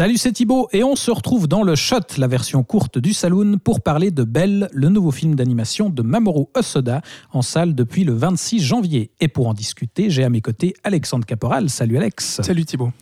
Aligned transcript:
Salut, 0.00 0.16
c'est 0.16 0.32
Thibaut 0.32 0.66
et 0.72 0.82
on 0.82 0.96
se 0.96 1.10
retrouve 1.10 1.46
dans 1.46 1.62
le 1.62 1.74
Shot, 1.74 2.16
la 2.16 2.26
version 2.26 2.62
courte 2.62 2.96
du 2.96 3.12
Saloon, 3.12 3.58
pour 3.58 3.82
parler 3.82 4.10
de 4.10 4.24
Belle, 4.24 4.70
le 4.72 4.88
nouveau 4.88 5.10
film 5.10 5.34
d'animation 5.34 5.90
de 5.90 6.00
Mamoru 6.00 6.46
Hosoda, 6.54 7.02
en 7.32 7.42
salle 7.42 7.74
depuis 7.74 8.04
le 8.04 8.14
26 8.14 8.60
janvier. 8.60 9.10
Et 9.20 9.28
pour 9.28 9.46
en 9.46 9.52
discuter, 9.52 10.08
j'ai 10.08 10.24
à 10.24 10.30
mes 10.30 10.40
côtés 10.40 10.72
Alexandre 10.84 11.26
Caporal. 11.26 11.68
Salut 11.68 11.98
Alex. 11.98 12.40
Salut 12.42 12.64
Thibaut. 12.64 12.92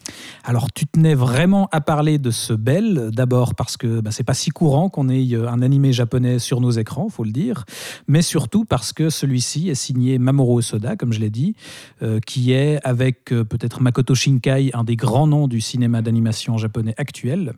Alors 0.43 0.73
tu 0.73 0.89
tenais 0.89 1.15
vraiment 1.15 1.69
à 1.71 1.81
parler 1.81 2.19
de 2.19 2.33
ce 2.33 2.53
Belle, 2.53 3.11
d'abord 3.13 3.55
parce 3.55 3.77
que 3.77 4.01
bah, 4.01 4.11
c'est 4.11 4.25
pas 4.25 4.35
si 4.35 4.51
courant 4.51 4.89
qu'on 4.89 5.09
ait 5.09 5.35
euh, 5.35 5.49
un 5.49 5.63
animé 5.63 5.93
japonais 5.93 6.41
sur 6.41 6.61
nos 6.61 6.73
écrans, 6.73 7.09
faut 7.11 7.23
le 7.23 7.31
dire, 7.31 7.65
mais 8.09 8.23
surtout 8.23 8.65
parce 8.65 8.93
que 8.93 9.09
celui-ci 9.09 9.69
est 9.69 9.77
signé 9.77 10.19
Mamoru 10.19 10.57
Hosoda, 10.57 10.97
comme 10.97 11.13
je 11.13 11.21
l'ai 11.21 11.31
dit, 11.31 11.55
euh, 12.03 12.19
qui 12.19 12.51
est 12.51 12.81
avec 12.83 13.33
euh, 13.33 13.45
peut-être 13.45 13.83
Makoto 13.83 14.17
Shinkai, 14.17 14.73
un 14.75 14.83
des 14.83 14.97
grands 14.97 15.29
noms 15.29 15.47
du 15.47 15.61
cinéma 15.61 16.03
d'animation 16.03 16.57
japonais 16.57 16.88
actuel. 16.97 17.53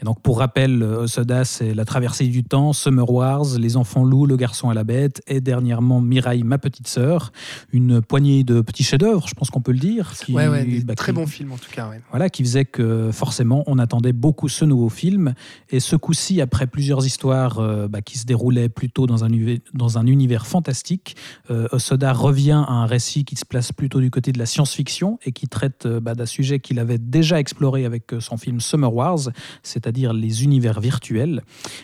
Et 0.00 0.04
donc, 0.04 0.20
pour 0.22 0.38
rappel, 0.38 0.82
Osoda, 0.82 1.44
c'est 1.44 1.74
La 1.74 1.84
traversée 1.84 2.26
du 2.28 2.44
temps, 2.44 2.72
Summer 2.72 3.10
Wars, 3.10 3.58
Les 3.58 3.76
enfants 3.76 4.04
loups, 4.04 4.26
Le 4.26 4.36
garçon 4.36 4.70
à 4.70 4.74
la 4.74 4.84
bête, 4.84 5.20
et 5.26 5.40
dernièrement 5.40 6.00
Mirai, 6.00 6.42
ma 6.44 6.58
petite 6.58 6.86
sœur. 6.86 7.32
Une 7.72 8.00
poignée 8.00 8.44
de 8.44 8.60
petits 8.60 8.84
chefs-d'œuvre, 8.84 9.26
je 9.28 9.34
pense 9.34 9.50
qu'on 9.50 9.60
peut 9.60 9.72
le 9.72 9.78
dire. 9.80 10.12
qui- 10.24 10.32
ouais, 10.32 10.46
ouais, 10.48 10.64
des 10.64 10.84
bah, 10.84 10.94
très 10.94 11.12
bon 11.12 11.26
film 11.26 11.52
en 11.52 11.56
tout 11.56 11.70
cas. 11.72 11.88
ouais. 11.88 12.00
voilà, 12.10 12.28
qui 12.30 12.42
faisait 12.44 12.64
que 12.64 13.10
forcément 13.12 13.64
on 13.66 13.78
attendait 13.78 14.12
beaucoup 14.12 14.48
ce 14.48 14.64
nouveau 14.64 14.88
film. 14.88 15.34
Et 15.70 15.80
ce 15.80 15.96
coup-ci, 15.96 16.40
après 16.40 16.66
plusieurs 16.66 17.04
histoires 17.04 17.58
euh, 17.58 17.88
bah, 17.88 18.00
qui 18.02 18.18
se 18.18 18.26
déroulaient 18.26 18.68
plutôt 18.68 19.06
dans 19.06 19.24
un, 19.24 19.28
dans 19.74 19.98
un 19.98 20.06
univers 20.06 20.46
fantastique, 20.46 21.16
euh, 21.50 21.66
Osoda 21.72 22.12
revient 22.12 22.64
à 22.68 22.72
un 22.72 22.86
récit 22.86 23.24
qui 23.24 23.34
se 23.36 23.44
place 23.44 23.72
plutôt 23.72 24.00
du 24.00 24.10
côté 24.10 24.30
de 24.32 24.38
la 24.38 24.46
science-fiction 24.46 25.18
et 25.24 25.32
qui 25.32 25.48
traite 25.48 25.86
euh, 25.86 26.00
bah, 26.00 26.14
d'un 26.14 26.26
sujet 26.26 26.60
qu'il 26.60 26.78
avait 26.78 26.98
déjà 26.98 27.40
exploré 27.40 27.84
avec 27.84 28.12
euh, 28.12 28.20
son 28.20 28.36
film 28.36 28.57
Summer 28.60 28.92
Wars, 28.92 29.18
c'est-à-dire 29.62 30.12
les 30.12 30.44
univers 30.44 30.80
virtuels. 30.80 31.42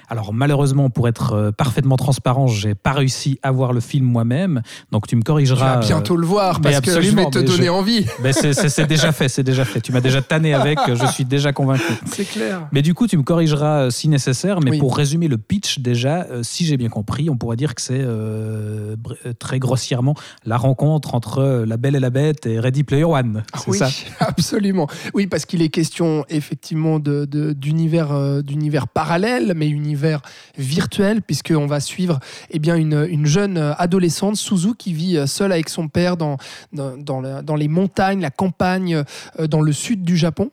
Alors 0.08 0.32
malheureusement, 0.32 0.90
pour 0.90 1.08
être 1.08 1.32
euh, 1.32 1.52
parfaitement 1.52 1.96
transparent, 1.96 2.46
j'ai 2.46 2.74
pas 2.74 2.92
réussi 2.92 3.38
à 3.42 3.50
voir 3.50 3.72
le 3.72 3.80
film 3.80 4.04
moi-même, 4.06 4.62
donc 4.92 5.06
tu 5.06 5.16
me 5.16 5.20
Tu 5.22 5.24
corrigeras. 5.26 5.76
vas 5.76 5.80
bientôt 5.80 6.14
euh, 6.14 6.18
le 6.18 6.26
voir 6.26 6.60
mais 6.60 6.70
parce 6.72 6.80
que 6.80 6.90
je 6.90 6.96
absolument, 6.98 7.24
vais 7.24 7.30
te 7.30 7.38
mais 7.38 7.44
donner 7.44 7.64
je- 7.66 7.70
envie. 7.70 8.06
mais 8.22 8.32
c'est- 8.32 8.86
déjà 8.86 9.12
fait, 9.12 9.28
c'est 9.28 9.42
déjà 9.42 9.64
fait. 9.64 9.80
Tu 9.80 9.92
m'as 9.92 10.00
déjà 10.00 10.20
tanné 10.22 10.54
avec, 10.54 10.78
je 10.86 11.06
suis 11.06 11.24
déjà 11.24 11.52
convaincu. 11.52 11.82
C'est 12.06 12.24
clair. 12.24 12.68
Mais 12.72 12.82
du 12.82 12.92
coup, 12.94 13.06
tu 13.06 13.16
me 13.16 13.22
corrigeras 13.22 13.84
euh, 13.86 13.90
si 13.90 14.08
nécessaire. 14.08 14.60
Mais 14.60 14.72
Oui. 14.72 14.78
pour 14.78 14.96
résumer 14.96 15.28
le 15.28 15.38
pitch, 15.38 15.78
déjà, 15.78 16.26
euh, 16.30 16.42
si 16.42 16.64
j'ai 16.66 16.76
bien 16.76 16.88
compris, 16.88 17.28
on 17.30 17.36
pourrait 17.36 17.56
dire 17.56 17.74
que 17.74 17.80
c'est 17.82 18.00
euh, 18.00 18.96
euh, 19.26 19.32
très 19.38 19.58
grossièrement 19.58 20.14
la 20.44 20.56
rencontre 20.56 21.14
entre 21.14 21.38
euh, 21.38 21.66
La 21.66 21.76
Belle 21.76 21.96
et 21.96 22.00
la 22.00 22.10
Bête 22.10 22.46
et 22.46 22.60
Ready 22.60 22.84
Player 22.84 23.04
One. 23.04 23.42
Ah 23.52 23.58
C'est 23.64 23.70
oui, 23.70 23.78
ça? 23.78 23.88
absolument. 24.20 24.86
Oui, 25.14 25.26
parce 25.26 25.44
qu'il 25.46 25.62
est 25.62 25.68
question 25.68 26.24
effectivement 26.28 26.63
d'univers 26.72 28.12
euh, 28.12 28.42
d'univers 28.42 28.88
parallèle, 28.88 29.52
mais 29.54 29.68
univers 29.68 30.20
virtuel, 30.56 31.22
puisqu'on 31.22 31.66
va 31.66 31.80
suivre 31.80 32.20
eh 32.50 32.58
bien, 32.58 32.76
une, 32.76 33.06
une 33.08 33.26
jeune 33.26 33.58
adolescente, 33.78 34.36
Suzu, 34.36 34.74
qui 34.76 34.92
vit 34.92 35.16
euh, 35.16 35.26
seule 35.26 35.52
avec 35.52 35.68
son 35.68 35.88
père 35.88 36.16
dans, 36.16 36.36
dans, 36.72 37.56
les 37.56 37.68
montagnes, 37.68 38.20
la 38.20 38.30
campagne, 38.30 39.04
euh, 39.38 39.46
dans 39.46 39.60
le 39.60 39.72
sud 39.72 40.02
du 40.02 40.16
Japon. 40.16 40.50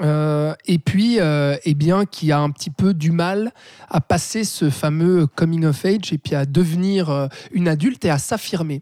Et 0.00 0.78
puis, 0.78 1.18
eh 1.18 1.74
bien, 1.74 2.04
qui 2.04 2.30
a 2.30 2.38
un 2.38 2.50
petit 2.50 2.70
peu 2.70 2.94
du 2.94 3.10
mal 3.10 3.52
à 3.88 4.00
passer 4.00 4.44
ce 4.44 4.70
fameux 4.70 5.26
coming 5.26 5.64
of 5.64 5.84
age 5.84 6.12
et 6.12 6.18
puis 6.18 6.36
à 6.36 6.46
devenir 6.46 7.28
une 7.50 7.66
adulte 7.66 8.04
et 8.04 8.10
à 8.10 8.18
s'affirmer. 8.18 8.80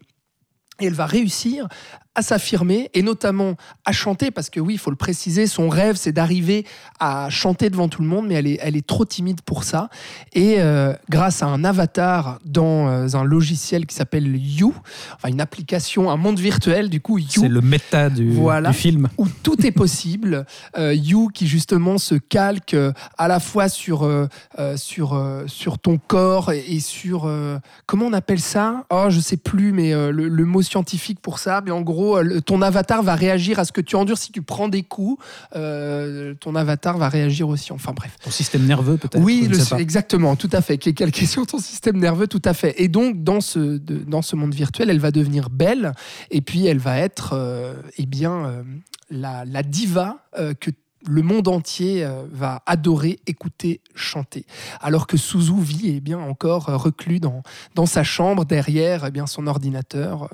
Et 0.79 0.85
elle 0.85 0.93
va 0.93 1.07
réussir 1.07 1.67
à 2.17 2.23
s'affirmer 2.23 2.89
et 2.95 3.03
notamment 3.03 3.53
à 3.85 3.91
chanter 3.91 4.31
parce 4.31 4.49
que 4.49 4.59
oui, 4.59 4.73
il 4.73 4.77
faut 4.79 4.89
le 4.89 4.95
préciser, 4.97 5.45
son 5.45 5.69
rêve 5.69 5.95
c'est 5.97 6.11
d'arriver 6.11 6.65
à 6.99 7.29
chanter 7.29 7.69
devant 7.69 7.87
tout 7.89 8.01
le 8.01 8.07
monde, 8.07 8.25
mais 8.27 8.33
elle 8.33 8.47
est, 8.47 8.57
elle 8.61 8.75
est 8.75 8.85
trop 8.85 9.05
timide 9.05 9.41
pour 9.41 9.63
ça. 9.63 9.89
Et 10.33 10.55
euh, 10.57 10.93
grâce 11.11 11.43
à 11.43 11.45
un 11.45 11.63
avatar 11.63 12.39
dans 12.43 12.87
euh, 12.89 13.07
un 13.13 13.23
logiciel 13.23 13.85
qui 13.85 13.93
s'appelle 13.95 14.35
You, 14.35 14.73
enfin 15.15 15.29
une 15.29 15.39
application, 15.41 16.09
un 16.09 16.17
monde 16.17 16.39
virtuel, 16.39 16.89
du 16.89 17.01
coup 17.01 17.19
You, 17.19 17.27
C'est 17.41 17.47
le 17.47 17.61
méta 17.61 18.09
du, 18.09 18.31
Voilà. 18.31 18.71
du 18.71 18.75
film. 18.77 19.09
où 19.19 19.27
tout 19.43 19.65
est 19.65 19.71
possible. 19.71 20.45
Euh, 20.77 20.93
you 20.93 21.29
qui 21.33 21.47
justement 21.47 21.97
se 21.97 22.15
calque 22.15 22.75
à 23.17 23.27
la 23.27 23.39
fois 23.39 23.67
sur, 23.69 24.03
euh, 24.03 24.27
sur, 24.75 25.19
sur 25.47 25.79
ton 25.79 25.97
corps 25.97 26.51
et, 26.51 26.79
sur... 26.79 27.31
comment 27.85 28.05
on 28.05 28.13
appelle 28.13 28.39
ça? 28.39 28.85
Oh, 28.91 29.05
je 29.09 29.19
sais 29.19 29.37
plus, 29.37 29.71
mais 29.71 29.91
le, 29.93 30.27
le 30.27 30.45
mot 30.45 30.61
scientifique 30.61 31.19
pour 31.19 31.39
ça. 31.39 31.61
Mais 31.63 31.71
en 31.71 31.81
gros, 31.81 32.06
euh, 32.15 32.39
ton 32.41 32.61
avatar 32.61 33.03
va 33.03 33.15
réagir 33.15 33.59
à 33.59 33.65
ce 33.65 33.71
que 33.71 33.81
tu 33.81 33.95
endures. 33.95 34.17
Si 34.17 34.31
tu 34.31 34.41
prends 34.41 34.67
des 34.69 34.83
coups, 34.83 35.21
euh, 35.55 36.33
ton 36.39 36.55
avatar 36.55 36.97
va 36.97 37.09
réagir 37.09 37.49
aussi. 37.49 37.71
Enfin 37.73 37.93
bref. 37.93 38.15
Ton 38.23 38.31
système 38.31 38.65
nerveux, 38.65 38.97
peut-être 38.97 39.21
Oui, 39.23 39.47
le- 39.49 39.79
exactement, 39.79 40.35
tout 40.35 40.49
à 40.53 40.61
fait. 40.61 40.77
Calqué 40.77 41.25
sur 41.25 41.45
ton 41.45 41.59
système 41.59 41.97
nerveux, 41.97 42.27
tout 42.27 42.41
à 42.45 42.53
fait. 42.53 42.73
Et 42.81 42.87
donc, 42.87 43.23
dans 43.23 43.41
ce, 43.41 43.59
de- 43.59 44.03
dans 44.07 44.21
ce 44.21 44.35
monde 44.35 44.53
virtuel, 44.53 44.89
elle 44.89 44.99
va 44.99 45.11
devenir 45.11 45.49
belle, 45.49 45.91
et 46.31 46.41
puis 46.41 46.65
elle 46.65 46.79
va 46.79 46.97
être, 46.99 47.31
euh, 47.33 47.73
eh 47.97 48.05
bien, 48.05 48.45
euh, 48.45 48.63
la, 49.09 49.43
la 49.45 49.63
diva 49.63 50.17
que 50.59 50.71
le 51.09 51.21
monde 51.21 51.47
entier 51.47 52.03
euh, 52.03 52.23
va 52.31 52.61
adorer, 52.65 53.19
écouter, 53.27 53.81
chanter. 53.95 54.45
Alors 54.81 55.07
que 55.07 55.17
Suzu 55.17 55.59
vit 55.59 55.93
eh 55.95 55.99
bien, 55.99 56.19
encore 56.19 56.69
euh, 56.69 56.77
reclus 56.77 57.19
dans, 57.19 57.41
dans 57.75 57.85
sa 57.85 58.03
chambre, 58.03 58.45
derrière 58.45 59.05
eh 59.05 59.11
bien, 59.11 59.27
son 59.27 59.47
ordinateur 59.47 60.29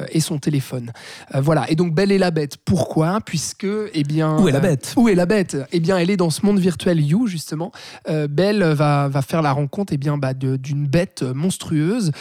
euh, 0.00 0.06
et 0.10 0.20
son 0.20 0.38
téléphone. 0.38 0.92
Euh, 1.34 1.40
voilà, 1.40 1.70
et 1.70 1.76
donc 1.76 1.94
Belle 1.94 2.12
et 2.12 2.18
la 2.18 2.30
Bête. 2.30 2.56
Pourquoi? 2.64 3.20
Puisque, 3.24 3.66
eh 3.94 4.02
bien... 4.02 4.38
Où 4.38 4.48
est 4.48 4.52
la 4.52 4.58
euh, 4.58 4.62
bête? 4.62 4.94
où 4.96 5.08
est 5.08 5.14
la 5.14 5.26
bête? 5.26 5.56
Eh 5.72 5.80
bien, 5.80 5.98
elle 5.98 6.10
est 6.10 6.16
dans 6.16 6.30
ce 6.30 6.44
monde 6.44 6.58
virtuel 6.58 7.00
You, 7.00 7.26
justement. 7.26 7.72
Euh, 8.08 8.28
Belle 8.28 8.62
va, 8.62 9.08
va 9.08 9.22
faire 9.22 9.42
la 9.42 9.52
rencontre 9.52 9.92
eh 9.92 9.96
bien, 9.96 10.18
bah, 10.18 10.34
d'une 10.34 10.86
bête 10.86 11.22
monstrueuse 11.22 12.12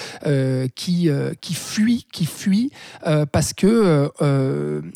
qui, 0.76 1.10
qui 1.42 1.54
fuit, 1.54 2.06
qui 2.12 2.26
fuit 2.26 2.72
parce 3.32 3.54
que 3.54 4.12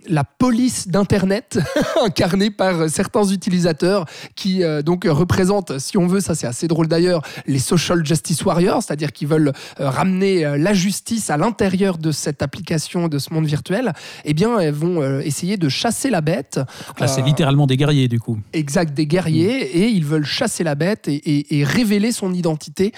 la 0.08 0.24
police 0.24 0.88
d'Internet, 0.88 1.60
incarnée 2.04 2.52
par 2.52 2.90
certains 2.92 3.24
utilisateurs, 3.26 4.06
qui 4.36 4.64
euh, 4.64 4.82
donc 4.84 5.06
représentent, 5.10 5.80
si 5.80 5.98
on 5.98 6.06
veut, 6.06 6.20
ça 6.20 6.36
c'est 6.36 6.48
assez 6.48 6.68
drôle 6.68 6.88
d'ailleurs, 6.88 7.24
les 7.48 7.58
social 7.60 8.06
justice 8.06 8.46
warriors, 8.46 8.84
c'est-à-dire 8.84 9.12
qui 9.12 9.26
veulent 9.26 9.52
euh, 9.80 9.90
ramener 9.90 10.46
euh, 10.46 10.58
la 10.58 10.74
justice 10.74 11.30
à 11.32 11.38
l'intérieur 11.38 11.98
de 11.98 12.12
cette 12.12 12.42
application, 12.44 13.08
de 13.08 13.18
ce 13.18 13.34
monde 13.34 13.46
virtuel, 13.48 13.94
eh 14.26 14.34
bien, 14.36 14.60
elles 14.60 14.74
vont 14.74 15.20
essayer 15.22 15.58
de 15.58 15.70
chasser 15.70 16.10
la 16.10 16.22
bête. 16.22 16.60
Là, 17.00 17.08
c'est 17.08 17.22
littéralement 17.24 17.66
des 17.68 17.78
guerriers, 17.78 18.08
du 18.08 18.20
coup. 18.20 18.38
exact 18.54 18.94
des 18.94 19.08
guerriers 19.08 19.78
et 19.80 19.88
ils 19.88 20.06
veulent 20.06 20.26
chasser 20.26 20.64
la 20.64 20.76
bête 20.76 21.08
et, 21.08 21.16
et- 21.16 21.60
et 21.60 21.64
révéler 21.64 22.12
son 22.12 22.34
identité 22.34 22.92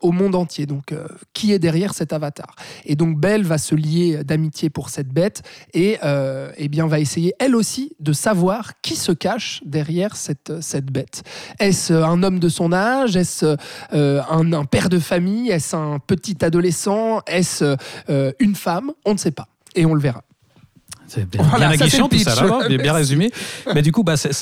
au 0.00 0.12
monde 0.12 0.34
entier. 0.34 0.66
Donc, 0.66 0.92
qui 1.32 1.52
est 1.52 1.58
derrière 1.58 1.94
cet 1.94 2.12
avatar? 2.12 2.54
Et 2.84 2.96
donc, 2.96 3.18
Belle 3.18 3.44
va 3.44 3.58
se 3.58 3.74
lier 3.74 4.24
d'amitié 4.24 4.70
pour 4.70 4.88
cette 4.90 5.08
bête 5.08 5.42
et 5.74 5.98
euh, 6.04 6.50
eh 6.56 6.68
bien 6.68 6.86
va 6.86 6.98
essayer 7.00 7.32
elle 7.38 7.54
aussi 7.54 7.92
de 8.00 8.12
savoir 8.12 8.72
qui 8.82 8.96
se 8.96 9.12
cache 9.12 9.25
derrière 9.64 10.16
cette, 10.16 10.60
cette 10.60 10.86
bête. 10.86 11.22
Est-ce 11.58 11.92
un 11.92 12.22
homme 12.22 12.38
de 12.38 12.48
son 12.48 12.72
âge? 12.72 13.16
Est-ce 13.16 13.56
euh, 13.92 14.22
un, 14.30 14.52
un 14.52 14.64
père 14.64 14.88
de 14.88 14.98
famille? 14.98 15.50
Est-ce 15.50 15.76
un 15.76 15.98
petit 15.98 16.44
adolescent? 16.44 17.20
Est-ce 17.26 17.76
euh, 18.08 18.32
une 18.38 18.54
femme? 18.54 18.92
On 19.04 19.12
ne 19.12 19.18
sait 19.18 19.32
pas. 19.32 19.48
Et 19.74 19.84
on 19.84 19.94
le 19.94 20.00
verra. 20.00 20.22
C'est 21.08 21.28
bien, 21.28 21.42
Voilà, 21.42 21.68
bien 21.68 21.78
ça, 21.78 21.84
aguichant 21.84 22.08
tout 22.08 22.18
ça, 22.18 22.34
là, 22.34 22.68
bien, 22.68 22.78
bien 22.78 22.92
résumé. 23.02 23.30
Mais 23.74 23.82
du 23.82 23.92
coup, 23.92 24.02
bah, 24.02 24.16
c'est- 24.16 24.32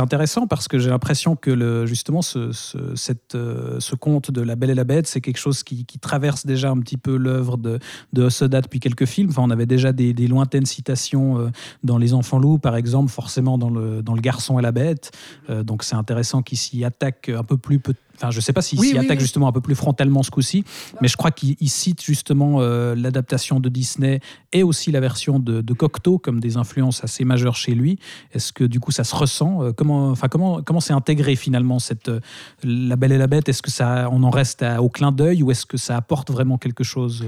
intéressant 0.00 0.46
parce 0.46 0.66
que 0.68 0.78
j'ai 0.78 0.90
l'impression 0.90 1.36
que 1.36 1.50
le, 1.50 1.86
justement 1.86 2.22
ce, 2.22 2.50
ce, 2.52 2.94
cette, 2.96 3.34
euh, 3.34 3.76
ce 3.80 3.94
conte 3.94 4.30
de 4.30 4.40
La 4.40 4.56
Belle 4.56 4.70
et 4.70 4.74
la 4.74 4.84
Bête, 4.84 5.06
c'est 5.06 5.20
quelque 5.20 5.38
chose 5.38 5.62
qui, 5.62 5.84
qui 5.84 5.98
traverse 5.98 6.44
déjà 6.46 6.70
un 6.70 6.78
petit 6.80 6.96
peu 6.96 7.16
l'œuvre 7.16 7.56
de, 7.56 7.78
de 8.12 8.28
depuis 8.60 8.80
quelques 8.80 9.06
films. 9.06 9.30
Enfin, 9.30 9.42
on 9.44 9.50
avait 9.50 9.66
déjà 9.66 9.92
des, 9.92 10.12
des 10.12 10.26
lointaines 10.26 10.66
citations 10.66 11.38
euh, 11.38 11.48
dans 11.84 11.98
Les 11.98 12.14
Enfants 12.14 12.38
Loups, 12.38 12.58
par 12.58 12.76
exemple, 12.76 13.10
forcément 13.12 13.58
dans 13.58 13.70
Le, 13.70 14.02
dans 14.02 14.14
le 14.14 14.20
Garçon 14.20 14.58
et 14.58 14.62
la 14.62 14.72
Bête. 14.72 15.10
Euh, 15.50 15.62
donc 15.62 15.84
c'est 15.84 15.96
intéressant 15.96 16.42
qu'il 16.42 16.58
s'y 16.58 16.84
attaque 16.84 17.28
un 17.28 17.44
peu 17.44 17.56
plus. 17.56 17.78
peut- 17.78 17.94
Enfin, 18.20 18.30
je 18.32 18.40
sais 18.40 18.52
pas 18.52 18.62
s'il 18.62 18.78
Oui, 18.80 18.96
attaque 18.98 19.18
oui. 19.18 19.20
justement 19.20 19.46
un 19.48 19.52
peu 19.52 19.60
plus 19.60 19.74
frontalement 19.76 20.22
ce 20.24 20.30
coup-ci, 20.30 20.64
mais 21.00 21.08
je 21.08 21.16
crois 21.16 21.30
qu'il 21.30 21.56
il 21.60 21.68
cite 21.68 22.02
justement 22.02 22.56
euh, 22.60 22.94
l'adaptation 22.96 23.60
de 23.60 23.68
Disney 23.68 24.20
et 24.52 24.62
aussi 24.64 24.90
la 24.90 24.98
version 25.00 25.38
de, 25.38 25.60
de 25.60 25.72
Cocteau 25.72 26.18
comme 26.18 26.40
des 26.40 26.56
influences 26.56 27.04
assez 27.04 27.24
majeures 27.24 27.54
chez 27.56 27.74
lui. 27.74 27.98
Est-ce 28.34 28.52
que 28.52 28.64
du 28.64 28.80
coup 28.80 28.90
ça 28.90 29.04
se 29.04 29.14
ressent 29.14 29.62
Euh, 29.62 29.72
Comment, 29.72 30.10
enfin 30.10 30.26
comment, 30.28 30.62
comment 30.62 30.80
c'est 30.80 30.92
intégré 30.92 31.36
finalement 31.36 31.78
cette 31.78 32.08
euh, 32.08 32.20
La 32.64 32.96
Belle 32.96 33.12
et 33.12 33.18
la 33.18 33.28
Bête? 33.28 33.48
Est-ce 33.48 33.62
que 33.62 33.70
ça, 33.70 34.08
on 34.10 34.22
en 34.24 34.30
reste 34.30 34.62
à- 34.62 34.82
au 34.82 34.88
clin 34.88 35.12
d'œil 35.12 35.42
ou 35.44 35.50
est-ce 35.52 35.64
que 35.66 35.76
ça 35.76 35.96
apporte 35.96 36.30
vraiment 36.30 36.58
quelque 36.58 36.82
chose 36.84 37.24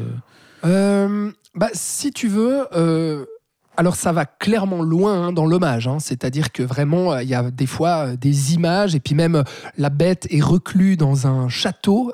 Euh, 0.64 1.30
bah, 1.54 1.68
si 1.72 2.10
tu 2.12 2.28
veux. 2.28 2.66
Alors 3.80 3.96
ça 3.96 4.12
va 4.12 4.26
clairement 4.26 4.82
loin 4.82 5.28
hein, 5.28 5.32
dans 5.32 5.46
l'hommage, 5.46 5.88
hein. 5.88 6.00
c'est-à-dire 6.00 6.52
que 6.52 6.62
vraiment 6.62 7.14
euh, 7.14 7.22
il 7.22 7.30
y 7.30 7.34
a 7.34 7.50
des 7.50 7.64
fois 7.64 8.08
euh, 8.08 8.16
des 8.16 8.52
images 8.52 8.94
et 8.94 9.00
puis 9.00 9.14
même 9.14 9.36
euh, 9.36 9.42
la 9.78 9.88
bête 9.88 10.26
est 10.28 10.42
reclue 10.42 10.98
dans 10.98 11.26
un 11.26 11.48
château, 11.48 12.12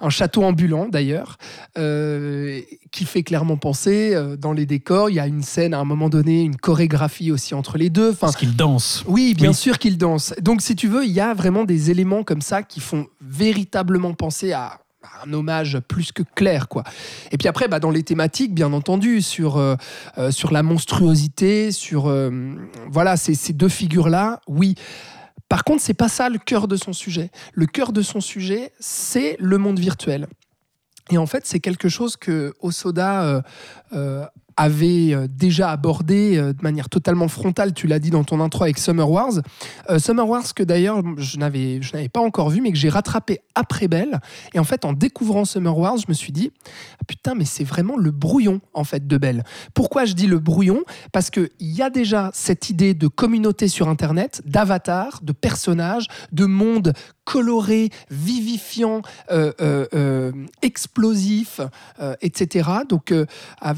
un 0.00 0.10
château 0.10 0.42
ambulant 0.42 0.88
d'ailleurs, 0.88 1.36
qui 1.76 3.04
fait 3.04 3.22
clairement 3.22 3.56
penser 3.56 4.16
dans 4.38 4.52
les 4.52 4.66
décors. 4.66 5.10
Il 5.10 5.14
y 5.14 5.20
a 5.20 5.26
une 5.26 5.42
scène 5.42 5.72
à 5.72 5.78
un 5.78 5.84
moment 5.84 6.08
donné, 6.08 6.42
une 6.42 6.56
chorégraphie 6.56 7.30
aussi 7.30 7.54
entre 7.54 7.78
les 7.78 7.90
deux. 7.90 8.10
Enfin, 8.10 8.26
Parce 8.26 8.36
qu'ils 8.36 8.56
dansent. 8.56 9.04
Oui, 9.06 9.34
bien 9.34 9.52
sûr 9.52 9.78
qu'ils 9.78 9.98
dansent. 9.98 10.34
Donc 10.40 10.62
si 10.62 10.74
tu 10.74 10.88
veux, 10.88 11.04
il 11.04 11.12
y 11.12 11.20
a 11.20 11.32
vraiment 11.32 11.64
des 11.64 11.90
éléments 11.90 12.24
comme 12.24 12.42
ça 12.42 12.62
qui 12.62 12.80
font 12.80 13.06
véritablement 13.20 14.14
penser 14.14 14.52
à 14.52 14.80
un 15.24 15.32
hommage 15.32 15.78
plus 15.80 16.12
que 16.12 16.22
clair 16.22 16.68
quoi. 16.68 16.84
Et 17.30 17.38
puis 17.38 17.48
après 17.48 17.68
bah, 17.68 17.80
dans 17.80 17.90
les 17.90 18.02
thématiques 18.02 18.54
bien 18.54 18.72
entendu 18.72 19.22
sur 19.22 19.56
euh, 19.56 19.76
euh, 20.18 20.30
sur 20.30 20.52
la 20.52 20.62
monstruosité, 20.62 21.72
sur 21.72 22.08
euh, 22.08 22.30
voilà 22.90 23.16
ces, 23.16 23.34
ces, 23.34 23.52
deux 23.52 23.68
figures 23.68 24.08
là, 24.08 24.40
oui. 24.46 24.74
Par 25.48 25.64
contre, 25.64 25.82
c'est 25.82 25.94
pas 25.94 26.08
ça 26.08 26.28
le 26.28 26.38
cœur 26.38 26.68
de 26.68 26.76
son 26.76 26.92
sujet. 26.92 27.30
Le 27.54 27.64
cœur 27.64 27.92
de 27.92 28.02
son 28.02 28.20
sujet, 28.20 28.72
c'est 28.80 29.36
le 29.40 29.56
monde 29.56 29.78
virtuel. 29.78 30.26
Et 31.10 31.16
en 31.16 31.24
fait, 31.24 31.46
c'est 31.46 31.58
quelque 31.58 31.88
chose 31.88 32.18
que 32.18 32.52
Osoda 32.60 33.42
avait 34.58 35.14
euh, 35.14 35.28
déjà 35.30 35.70
abordé 35.70 36.36
euh, 36.36 36.52
de 36.52 36.62
manière 36.62 36.88
totalement 36.88 37.28
frontale, 37.28 37.72
tu 37.72 37.86
l'as 37.86 38.00
dit 38.00 38.10
dans 38.10 38.24
ton 38.24 38.40
intro 38.40 38.64
avec 38.64 38.78
Summer 38.78 39.08
Wars. 39.08 39.34
Euh, 39.88 40.00
Summer 40.00 40.28
Wars 40.28 40.52
que 40.54 40.64
d'ailleurs 40.64 41.00
je 41.16 41.38
n'avais, 41.38 41.80
je 41.80 41.92
n'avais 41.94 42.08
pas 42.08 42.20
encore 42.20 42.50
vu, 42.50 42.60
mais 42.60 42.72
que 42.72 42.76
j'ai 42.76 42.88
rattrapé 42.88 43.40
après 43.54 43.86
Belle. 43.86 44.20
Et 44.54 44.58
en 44.58 44.64
fait, 44.64 44.84
en 44.84 44.92
découvrant 44.92 45.44
Summer 45.44 45.78
Wars, 45.78 45.96
je 45.98 46.06
me 46.08 46.12
suis 46.12 46.32
dit, 46.32 46.50
ah, 47.00 47.04
putain, 47.06 47.34
mais 47.34 47.44
c'est 47.44 47.62
vraiment 47.62 47.96
le 47.96 48.10
brouillon 48.10 48.60
en 48.74 48.82
fait 48.82 49.06
de 49.06 49.16
Belle. 49.16 49.44
Pourquoi 49.74 50.04
je 50.04 50.14
dis 50.14 50.26
le 50.26 50.40
brouillon? 50.40 50.82
Parce 51.12 51.30
qu'il 51.30 51.48
y 51.60 51.80
a 51.80 51.88
déjà 51.88 52.30
cette 52.34 52.68
idée 52.68 52.94
de 52.94 53.06
communauté 53.06 53.68
sur 53.68 53.88
Internet, 53.88 54.42
d'avatar, 54.44 55.20
de 55.22 55.32
personnages, 55.32 56.08
de 56.32 56.46
monde 56.46 56.94
coloré, 57.28 57.90
vivifiant, 58.10 59.02
explosif, 60.62 61.60
etc. 62.22 62.70
Donc 62.88 63.12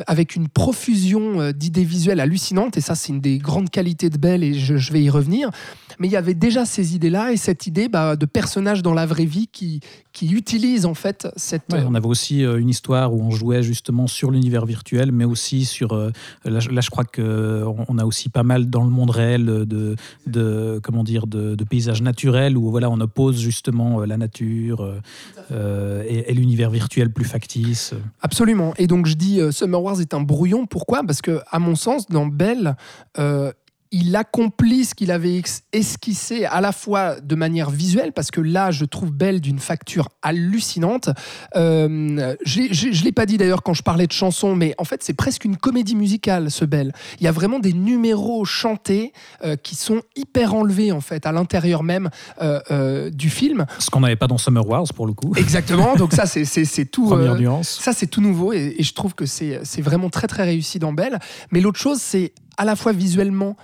avec 0.07 0.37
une 0.37 0.49
profusion 0.49 1.41
euh, 1.41 1.53
d'idées 1.53 1.85
visuelles 1.85 2.21
hallucinantes, 2.21 2.77
et 2.77 2.81
ça 2.81 2.95
c'est 2.95 3.13
une 3.13 3.21
des 3.21 3.39
grandes 3.39 3.71
qualités 3.71 4.11
de 4.11 4.19
Belle, 4.19 4.45
et 4.45 4.55
je, 4.55 4.93
vais 4.93 5.03
y 5.03 5.11
revenir. 5.11 5.51
Mais 5.99 6.09
il 6.09 6.13
y 6.13 6.17
avait 6.17 6.35
déjà 6.35 6.65
ces 6.65 6.95
idées-là, 6.95 7.33
et 7.33 7.37
cette 7.37 7.67
idée 7.67 7.89
bah, 7.89 8.17
de 8.17 8.27
personnages 8.27 8.83
dans 8.83 8.95
la 8.95 9.07
vraie 9.07 9.25
vie 9.25 9.49
qui, 9.49 9.81
qui 10.13 10.33
utilisent 10.33 10.87
en 10.87 10.95
fait 10.95 11.29
cette... 11.37 11.65
on 11.73 11.95
avait 11.95 12.07
aussi 12.07 12.45
euh, 12.45 12.59
une 12.59 12.69
histoire 12.69 13.15
où 13.15 13.23
on 13.23 13.31
jouait 13.31 13.63
justement 13.63 14.07
sur 14.07 14.31
l'univers 14.31 14.67
virtuel, 14.67 15.13
mais 15.13 15.25
aussi 15.25 15.65
sur... 15.65 15.93
Euh, 15.93 16.11
là, 16.45 16.61
je 16.61 16.91
crois 16.91 17.05
qu'on 17.05 17.85
on 17.89 17.99
a 17.99 18.05
aussi 18.05 18.29
pas 18.29 18.43
mal 18.43 18.69
dans 18.69 18.85
le 18.85 18.91
monde 18.91 19.11
réel 19.11 19.45
de, 19.45 19.97
de 20.27 20.81
comment 20.83 21.05
dire, 21.05 21.27
de, 21.27 21.57
paysages 21.69 22.03
naturels, 22.03 22.57
où 22.57 22.71
voilà, 22.71 22.91
on 22.91 23.01
oppose 23.01 23.40
justement 23.41 24.05
la 24.05 24.17
nature 24.17 25.01
et, 25.51 26.31
et 26.31 26.35
l'univers 26.35 26.71
virtuel 26.71 27.11
plus 27.11 27.25
factice. 27.25 27.95
Absolument. 28.21 28.75
Et 28.79 28.87
donc 28.87 29.07
je 29.07 29.15
dis, 29.15 29.41
Summer 29.51 29.83
Wars 29.83 30.01
est 30.01 30.15
un 30.15 30.21
brouillon 30.21 30.67
pourquoi? 30.67 31.03
Parce 31.03 31.23
que, 31.23 31.41
à 31.51 31.59
mon 31.59 31.75
sens, 31.75 32.07
dans 32.09 32.27
Belle, 32.27 32.77
euh, 33.19 33.53
il 33.93 34.15
accomplit 34.15 34.85
ce 34.85 34.95
qu'il 34.95 35.11
avait 35.11 35.43
esquissé 35.73 36.45
à 36.45 36.61
la 36.61 36.73
fois 36.73 37.21
de 37.21 37.35
manière 37.35 37.71
visuelle, 37.71 38.13
parce 38.13 38.31
que 38.31 38.41
là, 38.41 38.71
je 38.71 38.85
trouve 38.85 39.11
Belle 39.11 39.41
d'une 39.41 39.59
facture 39.59 40.09
hallucinante. 40.23 41.11
Euh, 41.57 42.37
je 42.45 42.61
ne 42.61 43.05
l'ai 43.05 43.13
pas 43.13 43.27
dit 43.27 43.37
d'ailleurs 43.37 43.63
quand 43.63 43.75
je 43.75 43.83
parlais 43.83 44.07
de 44.07 44.13
chansons, 44.13 44.55
mais 44.55 44.75
en 44.79 44.85
fait, 44.85 45.03
c'est 45.03 45.15
presque 45.15 45.45
une 45.45 45.57
comédie 45.57 45.97
musicale, 45.97 46.51
ce 46.51 46.65
Belle. 46.65 46.93
Il 47.19 47.25
y 47.25 47.27
a 47.27 47.33
vraiment 47.33 47.59
des 47.59 47.73
numéros 47.73 48.45
chantés 48.45 49.13
euh, 49.45 49.57
qui 49.57 49.75
sont 49.75 50.03
hyper 50.15 50.55
enlevés, 50.55 50.93
en 50.93 51.01
fait, 51.01 51.27
à 51.27 51.33
l'intérieur 51.33 51.83
même 51.83 52.11
euh, 52.41 53.11
du 53.11 53.29
film. 53.29 53.67
Ce 53.79 53.91
qu'on 53.91 54.01
n'avait 54.01 54.17
pas 54.17 54.29
dans 54.29 54.39
Summer 54.39 54.67
Wars, 54.67 54.87
pour 54.95 55.07
le 55.07 55.13
coup. 55.13 55.35
Exactement, 55.37 55.97
donc 55.97 56.13
ça, 56.13 56.27
c'est 56.27 56.85
tout. 56.87 57.07
Première 57.07 57.35
nuance. 57.35 57.81
Ça, 57.81 57.93
c'est 57.93 58.07
tout 58.07 58.21
nouveau, 58.21 58.53
et, 58.53 58.77
et, 58.79 58.83
je 58.83 58.95
trouve 58.95 59.15
que 59.15 59.27
c'est 59.27 59.61
vraiment 59.81 60.11
très, 60.11 60.29
très 60.29 60.45
réussi 60.45 60.79
dans 60.79 60.93
Belle. 60.93 61.19
Mais 61.51 61.61
l'autre 61.61 61.81
chose, 61.81 61.99
c'est 62.01 62.33
à 62.61 62.67
la 62.67 62.77
fois 62.77 62.93
visuellement 62.93 63.57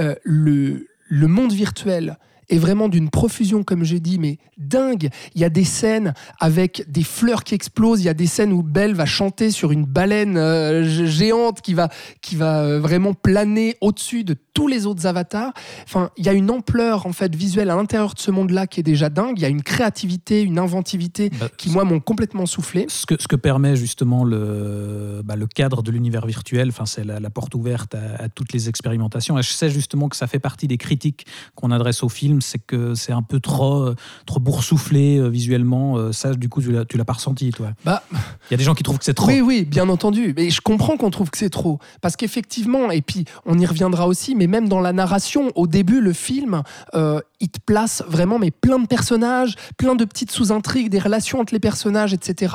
euh, 0.00 0.16
le, 0.24 0.88
le 1.08 1.26
monde 1.28 1.52
virtuel 1.52 2.18
est 2.50 2.58
vraiment 2.58 2.88
d'une 2.88 3.08
profusion, 3.08 3.62
comme 3.62 3.84
j'ai 3.84 4.00
dit, 4.00 4.18
mais 4.18 4.38
dingue. 4.58 5.08
Il 5.34 5.40
y 5.40 5.44
a 5.44 5.48
des 5.48 5.64
scènes 5.64 6.14
avec 6.38 6.84
des 6.88 7.02
fleurs 7.02 7.44
qui 7.44 7.54
explosent. 7.54 8.00
Il 8.00 8.06
y 8.06 8.10
a 8.10 8.14
des 8.14 8.26
scènes 8.26 8.52
où 8.52 8.62
Belle 8.62 8.94
va 8.94 9.06
chanter 9.06 9.50
sur 9.50 9.72
une 9.72 9.86
baleine 9.86 10.36
euh, 10.36 10.84
géante 11.06 11.60
qui 11.62 11.74
va, 11.74 11.88
qui 12.20 12.36
va 12.36 12.60
euh, 12.60 12.80
vraiment 12.80 13.14
planer 13.14 13.76
au-dessus 13.80 14.24
de 14.24 14.36
tous 14.54 14.68
les 14.68 14.86
autres 14.86 15.06
avatars. 15.06 15.52
Enfin, 15.84 16.10
il 16.16 16.26
y 16.26 16.28
a 16.28 16.32
une 16.32 16.50
ampleur 16.50 17.06
en 17.06 17.12
fait 17.12 17.34
visuelle 17.34 17.70
à 17.70 17.76
l'intérieur 17.76 18.14
de 18.14 18.18
ce 18.20 18.30
monde-là 18.30 18.66
qui 18.66 18.80
est 18.80 18.84
déjà 18.84 19.08
dingue. 19.08 19.34
Il 19.36 19.42
y 19.42 19.46
a 19.46 19.48
une 19.48 19.62
créativité, 19.62 20.42
une 20.42 20.58
inventivité 20.58 21.30
bah, 21.30 21.48
qui 21.56 21.70
moi 21.70 21.84
m'ont 21.84 22.00
complètement 22.00 22.46
soufflé. 22.46 22.86
Ce 22.88 23.06
que, 23.06 23.14
ce 23.18 23.28
que 23.28 23.36
permet 23.36 23.76
justement 23.76 24.24
le, 24.24 25.22
bah, 25.24 25.36
le 25.36 25.46
cadre 25.46 25.82
de 25.82 25.90
l'univers 25.90 26.26
virtuel, 26.26 26.68
enfin 26.68 26.86
c'est 26.86 27.04
la, 27.04 27.30
porte 27.30 27.54
ouverte 27.54 27.94
à, 27.94 28.28
toutes 28.28 28.52
les 28.52 28.68
expérimentations. 28.68 29.38
Et 29.38 29.42
je 29.42 29.52
sais 29.52 29.70
justement 29.70 30.08
que 30.08 30.16
ça 30.16 30.26
fait 30.26 30.38
partie 30.38 30.66
des 30.66 30.78
critiques 30.78 31.26
qu'on 31.54 31.70
adresse 31.70 32.02
au 32.02 32.08
film, 32.08 32.39
c'est 32.40 32.58
que 32.58 32.94
c'est 32.94 33.12
un 33.12 33.22
peu 33.22 33.40
trop 33.40 33.94
trop 34.26 34.40
boursouflé 34.40 35.18
euh, 35.18 35.28
visuellement. 35.28 35.96
Euh, 35.96 36.12
ça, 36.12 36.34
du 36.34 36.48
coup, 36.48 36.62
tu 36.62 36.72
l'as, 36.72 36.84
l'as 36.92 37.04
pas 37.04 37.14
ressenti, 37.14 37.50
toi 37.50 37.72
Bah, 37.84 38.02
il 38.12 38.52
y 38.52 38.54
a 38.54 38.56
des 38.56 38.64
gens 38.64 38.74
qui 38.74 38.82
trouvent 38.82 38.98
que 38.98 39.04
c'est 39.04 39.14
trop. 39.14 39.28
Oui, 39.28 39.40
oui, 39.40 39.64
bien 39.64 39.88
entendu. 39.88 40.34
Mais 40.36 40.50
je 40.50 40.60
comprends 40.60 40.96
qu'on 40.96 41.10
trouve 41.10 41.30
que 41.30 41.38
c'est 41.38 41.50
trop, 41.50 41.78
parce 42.00 42.16
qu'effectivement, 42.16 42.90
et 42.90 43.02
puis 43.02 43.24
on 43.46 43.58
y 43.58 43.66
reviendra 43.66 44.06
aussi, 44.06 44.34
mais 44.34 44.46
même 44.46 44.68
dans 44.68 44.80
la 44.80 44.92
narration, 44.92 45.50
au 45.54 45.66
début, 45.66 46.00
le 46.00 46.12
film, 46.12 46.62
euh, 46.94 47.20
il 47.40 47.48
te 47.48 47.58
place 47.64 48.02
vraiment 48.06 48.38
mais 48.38 48.50
plein 48.50 48.78
de 48.78 48.86
personnages, 48.86 49.54
plein 49.76 49.94
de 49.94 50.04
petites 50.04 50.30
sous-intrigues, 50.30 50.90
des 50.90 50.98
relations 50.98 51.40
entre 51.40 51.54
les 51.54 51.60
personnages, 51.60 52.12
etc. 52.12 52.54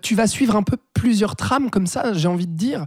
tu 0.00 0.14
vas 0.14 0.26
suivre 0.26 0.56
un 0.56 0.62
peu 0.62 0.76
plusieurs 0.94 1.36
trames 1.36 1.70
comme 1.70 1.86
ça, 1.86 2.12
j'ai 2.14 2.28
envie 2.28 2.46
de 2.46 2.56
dire. 2.56 2.84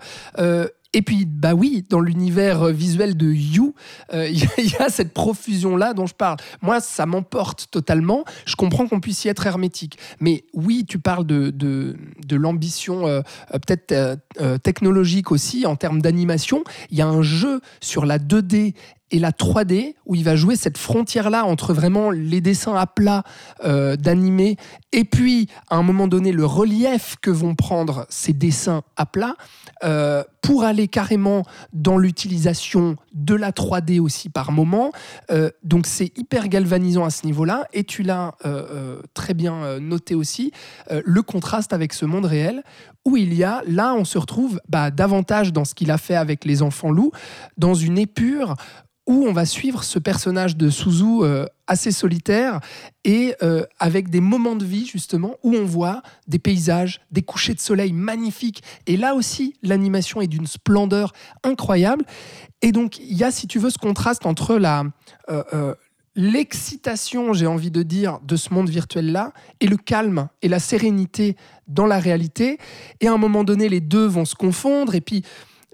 Et 0.98 1.04
puis, 1.04 1.26
bah 1.28 1.54
oui, 1.54 1.86
dans 1.92 2.00
l'univers 2.00 2.64
euh, 2.64 2.72
visuel 2.72 3.16
de 3.16 3.32
You, 3.32 3.76
euh, 4.16 4.28
il 4.58 4.72
y, 4.72 4.76
a 4.78 4.90
cette 4.90 5.14
profusion-là 5.14 5.94
dont 5.94 6.08
je 6.08 6.16
parle. 6.16 6.38
Moi, 6.64 6.80
ça 6.80 7.06
m'emporte 7.06 7.68
totalement. 7.70 8.26
Je 8.48 8.56
comprends 8.56 8.88
qu'on 8.88 9.00
puisse 9.00 9.24
y 9.24 9.28
être 9.28 9.46
hermétique. 9.46 10.00
Mais 10.20 10.44
oui, 10.54 10.86
tu 10.90 10.98
parles 10.98 11.28
de, 11.28 11.96
l'ambition 12.32 13.06
euh, 13.06 13.22
peut-être 13.52 14.18
technologique 14.64 15.32
aussi 15.32 15.68
en 15.68 15.76
termes 15.76 16.02
d'animation. 16.02 16.64
Il 16.90 16.98
y 16.98 17.04
a 17.04 17.08
un 17.08 17.22
jeu 17.22 17.62
sur 17.80 18.08
la 18.08 18.18
2D 18.18 18.74
et 19.12 19.20
la 19.20 19.32
3D, 19.32 19.96
où 20.06 20.16
il 20.16 20.24
va 20.24 20.36
jouer 20.36 20.56
cette 20.56 20.78
frontière-là 20.78 21.46
entre 21.46 21.74
vraiment 21.74 22.12
les 22.12 22.42
dessins 22.42 22.76
à 22.76 22.88
plat 22.88 23.24
euh, 23.64 23.96
d'animé 23.96 24.58
et 24.92 25.06
puis 25.06 25.48
à 25.70 25.78
un 25.78 25.84
moment 25.84 26.08
donné 26.08 26.32
le 26.32 26.46
relief 26.46 27.16
que 27.22 27.30
vont 27.30 27.56
prendre 27.56 28.06
ces 28.10 28.34
dessins 28.34 28.84
à 28.96 29.06
plat 29.06 29.36
euh, 29.84 30.24
pour 30.42 30.64
aller 30.64 30.88
carrément 30.88 31.44
dans 31.74 31.98
l'utilisation 31.98 32.96
de 33.14 33.36
la 33.36 33.52
3D 33.52 34.00
aussi 34.00 34.30
par 34.30 34.52
moment. 34.52 34.92
Euh, 35.32 35.50
donc 35.64 35.88
c'est 35.88 36.18
hyper 36.18 36.48
galvanisant 36.50 37.06
à 37.06 37.10
ce 37.10 37.26
niveau-là 37.26 37.68
et 37.74 37.84
tu 37.84 38.04
l'as 38.04 38.36
très 39.14 39.34
bien 39.34 39.80
noté 39.80 40.16
aussi, 40.16 40.52
le 40.90 41.22
contraste 41.22 41.74
avec 41.74 41.94
ce 41.94 42.06
monde 42.06 42.26
réel 42.26 42.64
où 43.08 43.16
il 43.16 43.34
y 43.34 43.44
a, 43.44 43.62
là 43.68 43.94
on 43.96 44.04
se 44.04 44.18
retrouve 44.18 44.60
bah, 44.68 44.92
davantage 44.92 45.54
dans 45.54 45.64
ce 45.64 45.74
qu'il 45.74 45.92
a 45.92 45.98
fait 45.98 46.16
avec 46.16 46.44
les 46.44 46.62
enfants 46.62 46.92
loups, 46.92 47.12
dans 47.58 47.74
une 47.74 47.98
épure 47.98 48.56
où 49.08 49.26
on 49.26 49.32
va 49.32 49.46
suivre 49.46 49.84
ce 49.84 50.00
personnage 50.00 50.58
de 50.58 50.70
Suzu 50.70 51.22
euh, 51.22 51.46
assez 51.66 51.92
solitaire 51.92 52.60
et 53.06 53.36
euh, 53.42 53.64
avec 53.80 54.10
des 54.10 54.20
moments 54.20 54.56
de 54.56 54.66
vie 54.66 54.86
justement 54.86 55.38
où 55.44 55.56
on 55.56 55.66
voit 55.66 56.02
des 56.28 56.40
paysages, 56.40 57.02
des 57.10 57.22
couchers 57.22 57.54
de 57.54 57.60
soleil 57.60 57.94
magnifiques. 57.94 58.62
Et 58.86 58.98
là 58.98 59.16
aussi, 59.16 59.56
l'animation 59.64 60.22
est 60.22 60.28
d'une 60.28 60.48
splendeur 60.48 61.14
incroyable. 61.44 62.06
Et 62.62 62.72
donc, 62.72 63.00
il 63.00 63.18
y 63.18 63.24
a, 63.24 63.32
si 63.32 63.48
tu 63.48 63.60
veux, 63.60 63.70
ce 63.70 63.78
contraste 63.78 64.26
entre 64.26 64.58
la... 64.58 64.84
Euh, 65.30 65.74
l'excitation, 66.18 67.32
j'ai 67.32 67.46
envie 67.46 67.70
de 67.70 67.84
dire, 67.84 68.20
de 68.24 68.36
ce 68.36 68.52
monde 68.52 68.70
virtuel-là, 68.70 69.34
et 69.60 69.68
le 69.68 69.78
calme 69.78 70.28
et 70.42 70.50
la 70.50 70.60
sérénité 70.60 71.38
dans 71.68 71.86
la 71.86 72.00
réalité. 72.00 72.58
Et 73.00 73.08
à 73.08 73.14
un 73.14 73.18
moment 73.18 73.44
donné, 73.44 73.70
les 73.70 73.82
deux 73.82 74.08
vont 74.08 74.26
se 74.26 74.34
confondre. 74.34 74.96
Et 74.96 75.02
puis, 75.02 75.24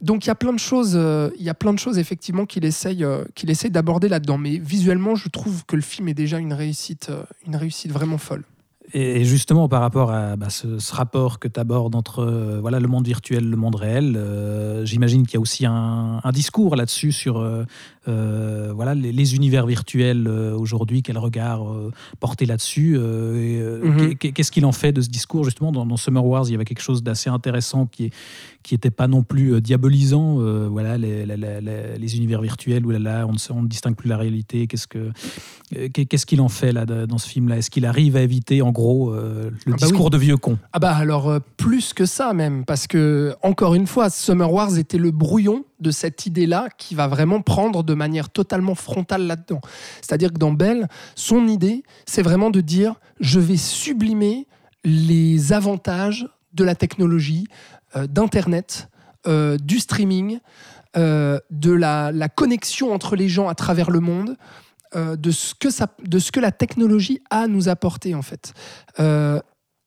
donc 0.02 0.26
il 0.26 0.28
y 0.28 0.32
a 0.32 0.36
plein 0.36 0.54
de 0.54 0.60
choses, 0.60 0.94
euh, 0.96 1.30
il 1.38 1.44
y 1.46 1.50
a 1.50 1.54
plein 1.54 1.74
de 1.74 1.80
choses 1.80 1.98
effectivement 1.98 2.46
qu'il 2.46 2.66
essaye, 2.66 3.04
euh, 3.04 3.24
qu'il 3.36 3.50
essaye 3.50 3.72
d'aborder 3.72 4.10
là-dedans. 4.10 4.38
Mais 4.38 4.58
visuellement, 4.58 5.16
je 5.16 5.30
trouve 5.30 5.66
que 5.66 5.76
le 5.76 5.82
film 5.82 6.08
est 6.10 6.14
déjà 6.14 6.40
une 6.40 6.54
réussite, 6.54 7.08
euh, 7.10 7.24
une 7.48 7.56
réussite 7.56 7.92
vraiment 7.92 8.18
folle. 8.18 8.44
Et 8.94 9.24
justement, 9.24 9.70
par 9.70 9.82
rapport 9.82 10.12
à 10.12 10.36
bah, 10.36 10.50
ce, 10.50 10.78
ce 10.78 10.94
rapport 10.94 11.40
que 11.40 11.48
tu 11.48 11.58
abordes 11.60 11.96
entre 11.96 12.60
voilà, 12.62 12.80
le 12.82 12.88
monde 12.88 13.08
virtuel, 13.08 13.50
le 13.50 13.56
monde 13.56 13.76
réel, 13.76 14.20
j'imagine 14.84 15.26
qu'il 15.26 15.36
y 15.36 15.38
a 15.38 15.40
aussi 15.40 15.66
un, 15.66 16.20
un 16.24 16.32
discours 16.32 16.76
là-dessus 16.76 17.12
sur 17.14 17.36
voilà, 18.06 18.94
les, 18.94 19.12
les 19.12 19.36
univers 19.36 19.66
virtuels 19.66 20.28
aujourd'hui, 20.28 21.02
quel 21.02 21.18
regard 21.18 21.64
porter 22.20 22.46
là-dessus. 22.46 22.98
Mhm. 23.00 24.16
qu'est- 24.16 24.32
Qu'est-ce 24.34 24.52
qu'il 24.52 24.66
en 24.66 24.72
fait 24.74 24.92
de 24.92 25.02
ce 25.02 25.10
discours? 25.10 25.44
Justement, 25.46 25.72
dans, 25.72 25.86
dans 25.86 25.98
Summer 25.98 26.24
Wars, 26.24 26.44
il 26.48 26.52
y 26.52 26.56
avait 26.56 26.66
quelque 26.66 26.82
chose 26.82 27.02
d'assez 27.02 27.30
intéressant 27.30 27.86
qui 27.88 28.12
qui 28.64 28.74
n'était 28.74 28.92
pas 28.92 29.08
non 29.08 29.24
plus 29.24 29.54
euh, 29.54 29.62
diabolisant. 29.62 30.40
euh, 30.40 30.68
voilà, 30.72 30.98
les, 30.98 32.18
univers 32.18 32.42
virtuels, 32.42 32.86
où 32.86 32.92
là, 32.92 33.00
là, 33.00 33.26
on 33.28 33.34
ne, 33.34 33.38
sait- 33.38 33.52
on 33.52 33.62
ne 33.62 33.68
distingue 33.68 33.96
plus 33.96 34.10
la 34.10 34.18
réalité. 34.18 34.68
Qu'est-ce 34.68 34.88
que 34.88 35.12
euh, 35.76 35.90
qu'est- 35.94 36.06
qu'est-ce 36.06 36.26
qu'il 36.26 36.42
en 36.42 36.50
fait 36.50 36.72
là 36.72 36.86
dans 36.86 37.18
ce 37.18 37.28
film-là? 37.28 37.58
Est-ce 37.58 37.70
qu'il 37.70 37.86
arrive 37.86 38.16
à 38.16 38.22
éviter, 38.22 38.62
en 38.62 38.72
gros, 38.72 39.12
euh, 39.14 39.50
le 39.66 39.74
Ah 39.74 39.78
bah 39.80 39.88
discours 39.88 40.10
de 40.10 40.18
vieux 40.18 40.38
con? 40.38 40.58
Ah 40.72 40.80
bah 40.80 40.96
alors 40.96 41.30
euh, 41.30 41.40
plus 41.58 41.94
que 41.94 42.06
ça 42.06 42.34
même, 42.34 42.66
parce 42.66 42.88
que 42.88 43.36
encore 43.44 43.76
une 43.76 43.88
fois, 43.88 44.10
Summer 44.10 44.52
Wars 44.52 44.78
était 44.78 44.98
le 44.98 45.12
brouillon 45.12 45.66
de 45.80 45.92
cette 45.92 46.26
idée-là 46.26 46.70
qui 46.78 46.96
va 46.96 47.08
vraiment 47.08 47.42
prendre 47.42 47.84
de 47.84 47.94
manière 47.94 48.30
totalement 48.30 48.76
frontale 48.76 49.28
là-dedans. 49.28 49.60
C'est-à-dire 50.02 50.32
que 50.32 50.38
dans 50.40 50.54
Belle, 50.54 50.88
son 51.16 51.48
idée, 51.48 51.84
c'est 52.06 52.22
vraiment 52.22 52.50
de 52.52 52.62
dire 52.62 52.96
je 53.20 53.40
vais 53.40 53.58
sublimer 53.58 54.48
les 54.86 55.52
avantages 55.54 56.28
de 56.54 56.64
la 56.64 56.76
technologie, 56.76 57.48
euh, 57.96 58.08
d'Internet, 58.08 58.90
euh, 59.28 59.58
du 59.58 59.80
streaming, 59.80 60.40
euh, 60.98 61.40
de 61.50 61.72
la, 61.72 62.12
connexion 62.30 62.94
entre 62.94 63.16
les 63.16 63.30
gens 63.30 63.48
à 63.48 63.56
travers 63.56 63.92
le 63.92 64.00
monde, 64.00 64.38
de, 64.96 65.32
ce 65.32 65.56
que 65.56 65.72
ça, 65.72 65.88
de 66.04 66.20
ce 66.20 66.32
que 66.32 66.40
la 66.40 66.52
technologie 66.52 67.20
a 67.32 67.42
à 67.42 67.48
nous 67.48 67.68
apporter 67.68 68.14
en 68.14 68.22
fait. 68.22 68.54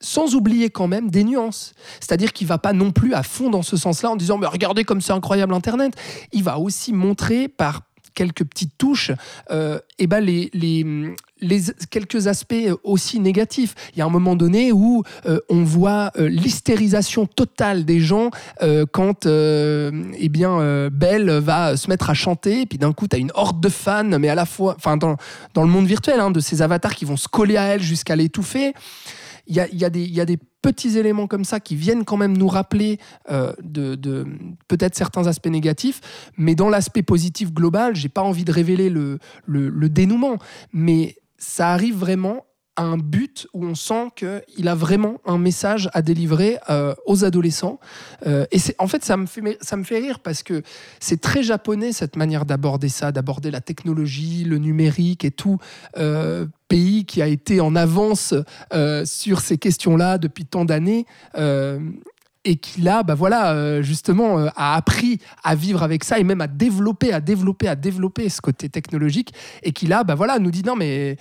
Sans 0.00 0.34
oublier 0.34 0.68
quand 0.68 0.88
même 0.88 1.10
des 1.12 1.22
nuances. 1.22 1.74
C'est-à-dire 2.00 2.32
qu'il 2.32 2.48
va 2.48 2.58
pas 2.58 2.72
non 2.72 2.90
plus 2.90 3.14
à 3.14 3.22
fond 3.22 3.48
dans 3.48 3.62
ce 3.62 3.76
sens-là 3.76 4.10
en 4.10 4.16
disant 4.16 4.36
mais 4.36 4.48
regardez 4.48 4.82
comme 4.82 5.00
c'est 5.00 5.12
incroyable 5.12 5.54
Internet. 5.54 5.94
Il 6.32 6.42
va 6.42 6.58
aussi 6.58 6.92
montrer 6.92 7.46
par 7.46 7.82
quelques 8.16 8.44
petites 8.44 8.76
touches 8.76 9.12
euh, 9.52 9.78
eh 10.00 10.08
ben 10.08 10.18
les, 10.18 10.50
les, 10.52 11.14
les 11.40 11.60
quelques 11.90 12.28
aspects 12.28 12.54
aussi 12.82 13.20
négatifs. 13.20 13.74
Il 13.92 13.98
y 13.98 14.02
a 14.02 14.06
un 14.06 14.10
moment 14.10 14.36
donné 14.36 14.72
où 14.72 15.02
euh, 15.26 15.38
on 15.50 15.64
voit 15.64 16.10
euh, 16.16 16.28
l'hystérisation 16.28 17.26
totale 17.26 17.84
des 17.84 18.00
gens 18.00 18.30
euh, 18.62 18.86
quand 18.90 19.26
euh, 19.26 19.90
eh 20.18 20.28
bien 20.28 20.58
euh, 20.60 20.88
Belle 20.90 21.30
va 21.30 21.76
se 21.76 21.88
mettre 21.90 22.08
à 22.10 22.14
chanter 22.14 22.62
et 22.62 22.66
puis 22.66 22.78
d'un 22.78 22.92
coup 22.92 23.06
tu 23.06 23.16
as 23.16 23.18
une 23.18 23.32
horde 23.34 23.60
de 23.60 23.68
fans 23.68 24.18
mais 24.18 24.28
à 24.28 24.34
la 24.34 24.46
fois 24.46 24.76
dans, 24.98 25.16
dans 25.54 25.62
le 25.62 25.68
monde 25.68 25.86
virtuel 25.86 26.20
hein, 26.20 26.30
de 26.30 26.40
ces 26.40 26.62
avatars 26.62 26.94
qui 26.94 27.04
vont 27.04 27.16
se 27.18 27.28
coller 27.28 27.56
à 27.58 27.64
elle 27.64 27.82
jusqu'à 27.82 28.16
l'étouffer. 28.16 28.72
Il 29.48 29.54
y 29.54 29.60
a, 29.60 29.68
y, 29.72 29.84
a 29.84 29.90
y 29.94 30.20
a 30.20 30.24
des 30.24 30.38
petits 30.60 30.98
éléments 30.98 31.28
comme 31.28 31.44
ça 31.44 31.60
qui 31.60 31.76
viennent 31.76 32.04
quand 32.04 32.16
même 32.16 32.36
nous 32.36 32.48
rappeler 32.48 32.98
euh, 33.30 33.52
de, 33.62 33.94
de- 33.94 34.26
peut-être 34.66 34.96
certains 34.96 35.28
aspects 35.28 35.46
négatifs, 35.46 36.00
mais 36.36 36.56
dans 36.56 36.68
l'aspect 36.68 37.04
positif 37.04 37.52
global, 37.52 37.94
j'ai 37.94 38.08
pas 38.08 38.22
envie 38.22 38.44
de 38.44 38.50
révéler 38.50 38.90
le, 38.90 39.20
le- 39.46 39.68
le 39.68 39.88
dénouement, 39.88 40.38
mais 40.72 41.14
ça 41.38 41.70
arrive 41.70 41.96
vraiment 41.96 42.46
à 42.76 42.82
un 42.82 42.98
but 42.98 43.48
où 43.54 43.64
on 43.64 43.74
sent 43.74 44.10
qu'il 44.16 44.68
a 44.68 44.74
vraiment 44.74 45.18
un 45.24 45.38
message 45.38 45.88
à 45.94 46.02
délivrer 46.02 46.58
euh, 46.68 46.94
aux 47.06 47.24
adolescents. 47.24 47.80
Euh, 48.26 48.44
et 48.50 48.58
c'est, 48.58 48.74
en 48.78 48.86
fait, 48.86 49.02
ça 49.02 49.16
me, 49.16 49.26
fait, 49.26 49.58
ça 49.62 49.76
me 49.76 49.82
fait 49.82 49.98
rire 49.98 50.20
parce 50.20 50.42
que 50.42 50.62
c'est 51.00 51.20
très 51.20 51.42
japonais 51.42 51.92
cette 51.92 52.16
manière 52.16 52.44
d'aborder 52.44 52.90
ça, 52.90 53.12
d'aborder 53.12 53.50
la 53.50 53.62
technologie, 53.62 54.44
le 54.44 54.58
numérique 54.58 55.24
et 55.24 55.30
tout. 55.30 55.58
Euh, 55.96 56.46
pays 56.68 57.06
qui 57.06 57.22
a 57.22 57.28
été 57.28 57.60
en 57.60 57.76
avance 57.76 58.34
sur 59.04 59.40
ces 59.40 59.56
questions-là 59.56 60.18
depuis 60.18 60.44
tant 60.44 60.64
d'années. 60.64 61.06
Et 62.46 62.56
qui 62.56 62.80
là, 62.80 63.02
bah 63.02 63.14
voilà, 63.14 63.52
euh, 63.52 63.82
justement, 63.82 64.38
euh, 64.38 64.48
a 64.56 64.76
appris 64.76 65.18
à 65.42 65.54
vivre 65.54 65.82
avec 65.82 66.04
ça 66.04 66.18
et 66.18 66.24
même 66.24 66.40
à 66.40 66.46
développer, 66.46 67.12
à 67.12 67.20
développer, 67.20 67.68
à 67.68 67.74
développer 67.74 68.28
ce 68.28 68.40
côté 68.40 68.68
technologique, 68.68 69.34
et 69.62 69.72
qui 69.72 69.86
là, 69.86 70.04
bah 70.04 70.14
voilà, 70.14 70.38
nous 70.38 70.50
dit 70.50 70.62
non 70.62 70.76
mais 70.76 71.16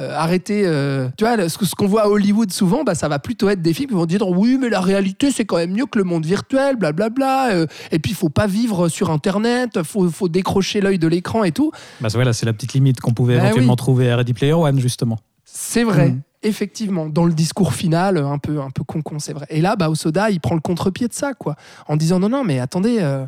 euh, 0.00 0.14
arrêtez, 0.14 0.62
euh, 0.64 1.08
tu 1.16 1.24
vois, 1.24 1.48
ce, 1.48 1.74
qu'on 1.74 1.88
voit 1.88 2.04
à 2.04 2.08
Hollywood 2.08 2.52
souvent, 2.52 2.84
bah, 2.84 2.94
ça 2.94 3.08
va 3.08 3.18
plutôt 3.18 3.48
être 3.48 3.60
des 3.60 3.74
films 3.74 3.88
qui 3.88 3.94
vont 3.96 4.06
dire 4.06 4.26
oui, 4.28 4.56
mais 4.60 4.68
la 4.68 4.80
réalité 4.80 5.32
c'est 5.32 5.44
quand 5.44 5.56
même 5.56 5.72
mieux 5.72 5.86
que 5.86 5.98
le 5.98 6.04
monde 6.04 6.24
virtuel, 6.24 6.76
blablabla, 6.76 7.50
euh, 7.50 7.66
et 7.90 7.98
puis 7.98 8.12
il 8.12 8.14
faut 8.14 8.28
pas 8.28 8.46
vivre 8.46 8.88
sur 8.88 9.10
Internet, 9.10 9.82
faut, 9.82 10.08
faut 10.08 10.28
décrocher 10.28 10.80
l'œil 10.80 11.00
de 11.00 11.08
l'écran 11.08 11.42
et 11.42 11.50
tout. 11.50 11.72
bah, 12.00 12.08
Voilà, 12.12 12.32
c'est 12.32 12.46
la 12.46 12.52
petite 12.52 12.74
limite 12.74 13.00
qu'on 13.00 13.12
pouvait 13.12 13.38
Bah 13.38 13.46
éventuellement 13.46 13.72
oui. 13.72 13.76
trouver 13.76 14.10
à 14.10 14.16
Ready 14.16 14.34
Player 14.34 14.52
One, 14.52 14.78
justement. 14.78 15.18
C'est 15.44 15.82
vrai. 15.82 16.10
Mm. 16.10 16.20
Effectivement, 16.42 17.06
dans 17.06 17.24
le 17.24 17.32
discours 17.32 17.74
final, 17.74 18.16
un 18.18 18.38
peu, 18.38 18.60
un 18.60 18.70
peu 18.70 18.84
con-con, 18.84 19.18
c'est 19.18 19.32
vrai. 19.32 19.46
Et 19.50 19.60
là, 19.60 19.76
bah, 19.76 19.90
Osoda, 19.90 20.30
il 20.30 20.40
prend 20.40 20.54
le 20.54 20.60
contre-pied 20.60 21.08
de 21.08 21.12
ça, 21.12 21.34
quoi, 21.34 21.56
en 21.88 21.96
disant 21.96 22.20
non, 22.20 22.28
non, 22.28 22.44
mais 22.44 22.60
attendez, 22.60 22.98
euh, 23.00 23.26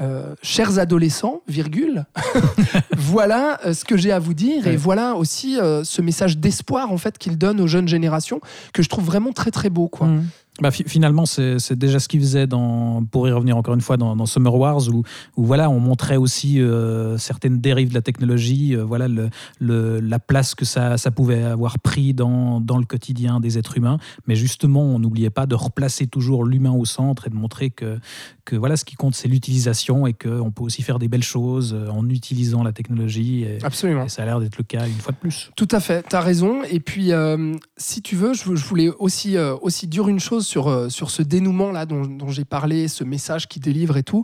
euh, 0.00 0.34
chers 0.42 0.80
adolescents, 0.80 1.42
virgule, 1.46 2.04
voilà 2.96 3.60
euh, 3.64 3.72
ce 3.72 3.84
que 3.84 3.96
j'ai 3.96 4.10
à 4.10 4.18
vous 4.18 4.34
dire, 4.34 4.66
et 4.66 4.76
voilà 4.76 5.14
aussi 5.14 5.56
euh, 5.56 5.84
ce 5.84 6.02
message 6.02 6.38
d'espoir 6.38 6.90
en 6.90 6.98
fait 6.98 7.16
qu'il 7.16 7.38
donne 7.38 7.60
aux 7.60 7.68
jeunes 7.68 7.86
générations 7.86 8.40
que 8.72 8.82
je 8.82 8.88
trouve 8.88 9.04
vraiment 9.04 9.32
très 9.32 9.52
très 9.52 9.70
beau, 9.70 9.86
quoi. 9.86 10.08
Mhm. 10.08 10.26
Bah, 10.60 10.70
fi- 10.70 10.84
finalement, 10.86 11.26
c'est 11.26 11.72
déjà 11.72 11.98
ce 11.98 12.06
qu'il 12.06 12.20
faisait 12.20 12.46
dans, 12.46 13.04
pour 13.04 13.26
y 13.26 13.32
revenir 13.32 13.56
encore 13.56 13.74
une 13.74 13.80
fois 13.80 13.96
dans, 13.96 14.14
dans 14.14 14.24
Summer 14.26 14.54
Wars, 14.54 14.88
où, 14.88 15.02
où 15.36 15.44
voilà, 15.44 15.68
on 15.68 15.80
montrait 15.80 16.16
aussi 16.16 16.60
euh, 16.60 17.18
certaines 17.18 17.60
dérives 17.60 17.88
de 17.88 17.94
la 17.94 18.02
technologie, 18.02 18.76
euh, 18.76 18.84
voilà 18.84 19.08
le, 19.08 19.30
le- 19.58 19.98
la 19.98 20.20
place 20.20 20.54
que 20.54 20.64
ça, 20.64 20.96
ça 20.96 21.10
pouvait 21.10 21.42
avoir 21.42 21.80
pris 21.80 22.14
dans, 22.14 22.60
dans 22.60 22.78
le 22.78 22.84
quotidien 22.84 23.40
des 23.40 23.58
êtres 23.58 23.76
humains. 23.78 23.98
Mais 24.28 24.36
justement, 24.36 24.82
on 24.82 25.00
n'oubliait 25.00 25.28
pas 25.30 25.46
de 25.46 25.56
replacer 25.56 26.06
toujours 26.06 26.44
l'humain 26.44 26.70
au 26.70 26.84
centre 26.84 27.26
et 27.26 27.30
de 27.30 27.34
montrer 27.34 27.70
que, 27.70 27.98
que 28.44 28.54
voilà, 28.54 28.76
ce 28.76 28.84
qui 28.84 28.94
compte, 28.94 29.16
c'est 29.16 29.26
l'utilisation 29.26 30.06
et 30.06 30.12
qu'on 30.12 30.52
peut 30.52 30.62
aussi 30.62 30.82
faire 30.82 31.00
des 31.00 31.08
belles 31.08 31.24
choses 31.24 31.74
euh, 31.76 31.88
en 31.90 32.08
utilisant 32.08 32.62
la 32.62 32.70
technologie. 32.72 33.42
Et, 33.42 33.58
Absolument. 33.64 34.04
et 34.04 34.08
ça 34.08 34.22
a 34.22 34.26
l'air 34.26 34.38
d'être 34.38 34.58
le 34.58 34.64
cas 34.64 34.86
une 34.86 34.92
fois 35.00 35.10
de 35.12 35.18
plus. 35.18 35.50
Tout 35.56 35.68
à 35.72 35.80
fait, 35.80 36.06
tu 36.08 36.14
as 36.14 36.20
raison. 36.20 36.62
Et 36.62 36.78
puis, 36.78 37.10
euh, 37.10 37.54
si 37.76 38.02
tu 38.02 38.14
veux, 38.14 38.34
je, 38.34 38.54
je 38.54 38.64
voulais 38.64 38.90
aussi, 39.00 39.36
aussi 39.60 39.88
dire 39.88 40.06
une 40.06 40.20
chose 40.20 40.43
sur, 40.44 40.68
euh, 40.68 40.88
sur 40.88 41.10
ce 41.10 41.22
dénouement-là 41.22 41.86
dont, 41.86 42.28
j'ai 42.28 42.44
parlé, 42.44 42.88
ce 42.88 43.02
message 43.02 43.48
qu'il 43.48 43.62
délivre 43.62 43.96
et 43.96 44.02
tout. 44.02 44.22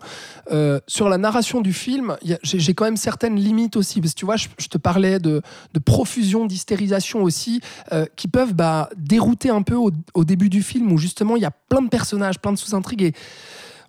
Euh, 0.53 0.79
sur 0.87 1.09
la 1.09 1.19
narration 1.19 1.61
du 1.61 1.73
film, 1.73 2.17
j'ai 2.43 2.75
quand 2.75 2.85
même 2.85 2.97
certaines 2.97 3.37
limites 3.37 3.77
aussi. 3.77 4.01
Parce 4.01 4.15
que 4.15 4.19
tu 4.19 4.25
vois, 4.25 4.37
je, 4.37 4.49
te 4.69 4.79
parlais 4.79 5.19
de, 5.19 5.43
de 5.75 5.79
profusion, 5.81 6.47
d'hystérisation 6.47 7.23
aussi, 7.23 7.61
euh, 7.93 8.07
qui 8.17 8.29
peuvent 8.29 8.55
bah, 8.55 8.89
dérouter 8.97 9.51
un 9.51 9.63
peu 9.63 9.75
au, 9.75 10.25
début 10.25 10.49
du 10.49 10.63
film, 10.63 10.93
où 10.93 10.99
justement, 10.99 11.37
il 11.37 11.43
y 11.43 11.47
a 11.47 11.51
plein 11.51 11.83
de 11.83 11.89
personnages, 11.89 12.39
plein 12.39 12.53
de 12.53 12.59
sous-intrigues. 12.59 13.03
Et 13.03 13.15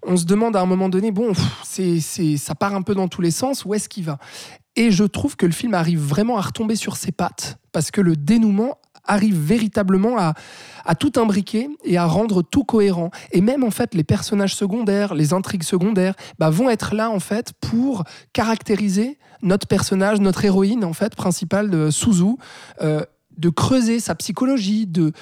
on 0.04 0.18
se 0.18 0.26
demande 0.26 0.56
à 0.56 0.62
un 0.62 0.66
moment 0.66 0.90
donné, 0.90 1.12
bon, 1.12 1.34
c'est, 1.64 2.00
ça 2.00 2.56
part 2.56 2.74
un 2.74 2.82
peu 2.82 2.96
dans 2.96 3.08
tous 3.08 3.22
les 3.22 3.32
sens, 3.32 3.66
où 3.66 3.74
est-ce 3.74 3.88
qu'il 3.88 4.06
va? 4.06 4.18
Et 4.76 4.92
je 4.92 5.04
trouve 5.04 5.36
que 5.36 5.46
le 5.46 5.52
film 5.52 5.74
arrive 5.74 6.00
vraiment 6.00 6.38
à 6.38 6.42
retomber 6.42 6.76
sur 6.76 6.96
ses 6.98 7.12
pattes, 7.12 7.58
parce 7.72 7.92
que 7.92 8.02
le 8.02 8.16
dénouement 8.16 8.78
arrive 9.06 9.38
véritablement 9.38 10.18
à, 10.18 10.34
à 10.86 10.96
tout 10.96 11.14
imbriquer 11.18 11.70
et 11.84 11.98
à 11.98 12.06
rendre 12.06 12.42
tout 12.42 12.64
cohérent. 12.64 13.12
Et 13.32 13.42
même 13.42 13.64
en 13.64 13.72
fait, 13.72 13.94
les 13.94 14.04
personnages 14.04 14.56
secondaires, 14.56 15.16
les 15.16 15.34
intrigues 15.34 15.64
secondaires, 15.64 16.14
bah, 16.40 16.50
vont 16.50 16.70
être 16.70 16.94
là 16.96 17.10
en 17.10 17.20
fait 17.20 17.54
pour 17.60 18.04
caractériser 18.34 19.18
notre 19.42 19.68
personnage, 19.68 20.20
notre 20.20 20.46
héroïne 20.46 20.86
en 20.86 20.94
fait 20.94 21.16
principale 21.16 21.70
de 21.70 21.90
Suzu. 21.90 22.36
euh, 22.82 23.04
de 23.38 23.50
creuser 23.50 24.00
sa 24.00 24.14
psychologie, 24.16 24.88
de, 24.88 25.14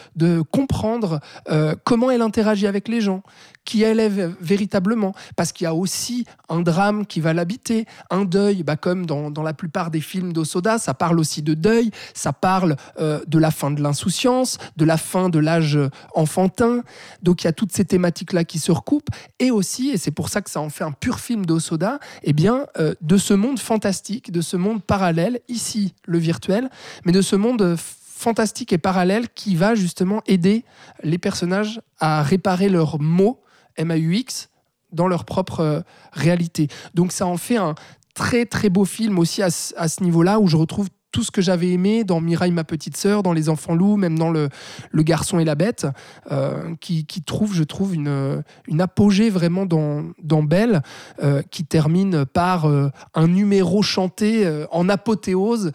comprendre 0.51 1.19
euh, 1.49 1.75
comment 1.83 2.11
elle 2.11 2.21
interagit 2.21 2.67
avec 2.67 2.87
les 2.87 3.01
gens, 3.01 3.23
qui 3.69 3.83
v- 3.83 4.29
véritablement. 4.41 5.13
Parce 5.35 5.51
qu'il 5.51 5.65
y 5.65 5.67
a 5.67 5.75
aussi 5.75 6.25
un 6.49 6.61
drame 6.61 7.05
qui 7.05 7.19
va 7.21 7.33
l'habiter, 7.33 7.85
un 8.09 8.25
deuil, 8.25 8.63
bah, 8.63 8.75
comme 8.77 9.05
dans, 9.05 9.29
dans 9.29 9.43
la 9.43 9.53
plupart 9.53 9.91
des 9.91 10.01
films 10.01 10.33
d'Osoda, 10.33 10.79
ça 10.79 10.93
parle 10.93 11.19
aussi 11.19 11.41
de 11.43 11.53
deuil, 11.53 11.91
ça 12.13 12.33
parle 12.33 12.75
euh, 12.99 13.21
de 13.27 13.37
la 13.37 13.51
fin 13.51 13.69
de 13.69 13.81
l'insouciance, 13.81 14.57
de 14.75 14.85
la 14.85 14.97
fin 14.97 15.29
de 15.29 15.37
l'âge 15.39 15.77
enfantin. 16.15 16.81
Donc 17.21 17.43
il 17.43 17.45
y 17.45 17.47
a 17.47 17.53
toutes 17.53 17.71
ces 17.71 17.85
thématiques-là 17.85 18.43
qui 18.43 18.57
se 18.59 18.71
recoupent. 18.71 19.09
Et 19.39 19.51
aussi, 19.51 19.89
et 19.89 19.97
c'est 19.97 20.11
pour 20.11 20.29
ça 20.29 20.41
que 20.41 20.49
ça 20.49 20.61
en 20.61 20.69
fait 20.69 20.83
un 20.83 20.91
pur 20.91 21.19
film 21.19 21.45
d'Osoda, 21.45 21.99
eh 22.23 22.33
bien, 22.33 22.65
euh, 22.79 22.95
de 23.01 23.17
ce 23.17 23.33
monde 23.35 23.59
fantastique, 23.59 24.31
de 24.31 24.41
ce 24.41 24.57
monde 24.57 24.81
parallèle, 24.83 25.39
ici 25.47 25.93
le 26.05 26.17
virtuel, 26.17 26.69
mais 27.05 27.11
de 27.11 27.21
ce 27.21 27.35
monde 27.35 27.75
fantastique 27.77 28.73
et 28.73 28.77
parallèle 28.77 29.29
qui 29.29 29.55
va 29.55 29.75
justement 29.75 30.21
aider 30.27 30.65
les 31.03 31.17
personnages 31.17 31.79
à 31.99 32.21
réparer 32.23 32.67
leurs 32.67 32.99
mots, 32.99 33.39
M-A-U-X, 33.79 34.49
dans 34.91 35.07
leur 35.07 35.25
propre 35.25 35.59
euh, 35.59 35.81
réalité. 36.13 36.67
Donc 36.93 37.11
ça 37.11 37.25
en 37.25 37.37
fait 37.37 37.57
un 37.57 37.75
très 38.15 38.45
très 38.45 38.69
beau 38.69 38.85
film 38.85 39.19
aussi 39.19 39.41
à, 39.41 39.49
ce- 39.49 39.73
à 39.77 39.87
ce 39.87 40.03
niveau-là 40.03 40.39
où 40.39 40.47
je 40.47 40.57
retrouve 40.57 40.89
tout 41.11 41.23
ce 41.23 41.31
que 41.31 41.41
j'avais 41.41 41.69
aimé 41.69 42.03
dans 42.03 42.21
Mireille, 42.21 42.51
ma 42.51 42.63
petite 42.63 42.95
sœur, 42.95 43.23
dans 43.23 43.33
Les 43.33 43.49
Enfants 43.49 43.75
Loups, 43.75 43.97
même 43.97 44.17
dans 44.17 44.29
Le, 44.29 44.49
le 44.91 45.03
Garçon 45.03 45.39
et 45.39 45.45
la 45.45 45.55
Bête, 45.55 45.87
euh, 46.31 46.75
qui, 46.79 47.05
qui 47.05 47.21
trouve, 47.21 47.53
je 47.55 47.63
trouve, 47.63 47.95
une, 47.95 48.43
une 48.67 48.81
apogée 48.81 49.29
vraiment 49.29 49.65
dans, 49.65 50.03
dans 50.21 50.43
Belle, 50.43 50.81
euh, 51.23 51.41
qui 51.49 51.65
termine 51.65 52.25
par 52.25 52.65
euh, 52.65 52.89
un 53.15 53.27
numéro 53.27 53.81
chanté 53.81 54.29
en 54.71 54.89
apothéose 54.89 55.71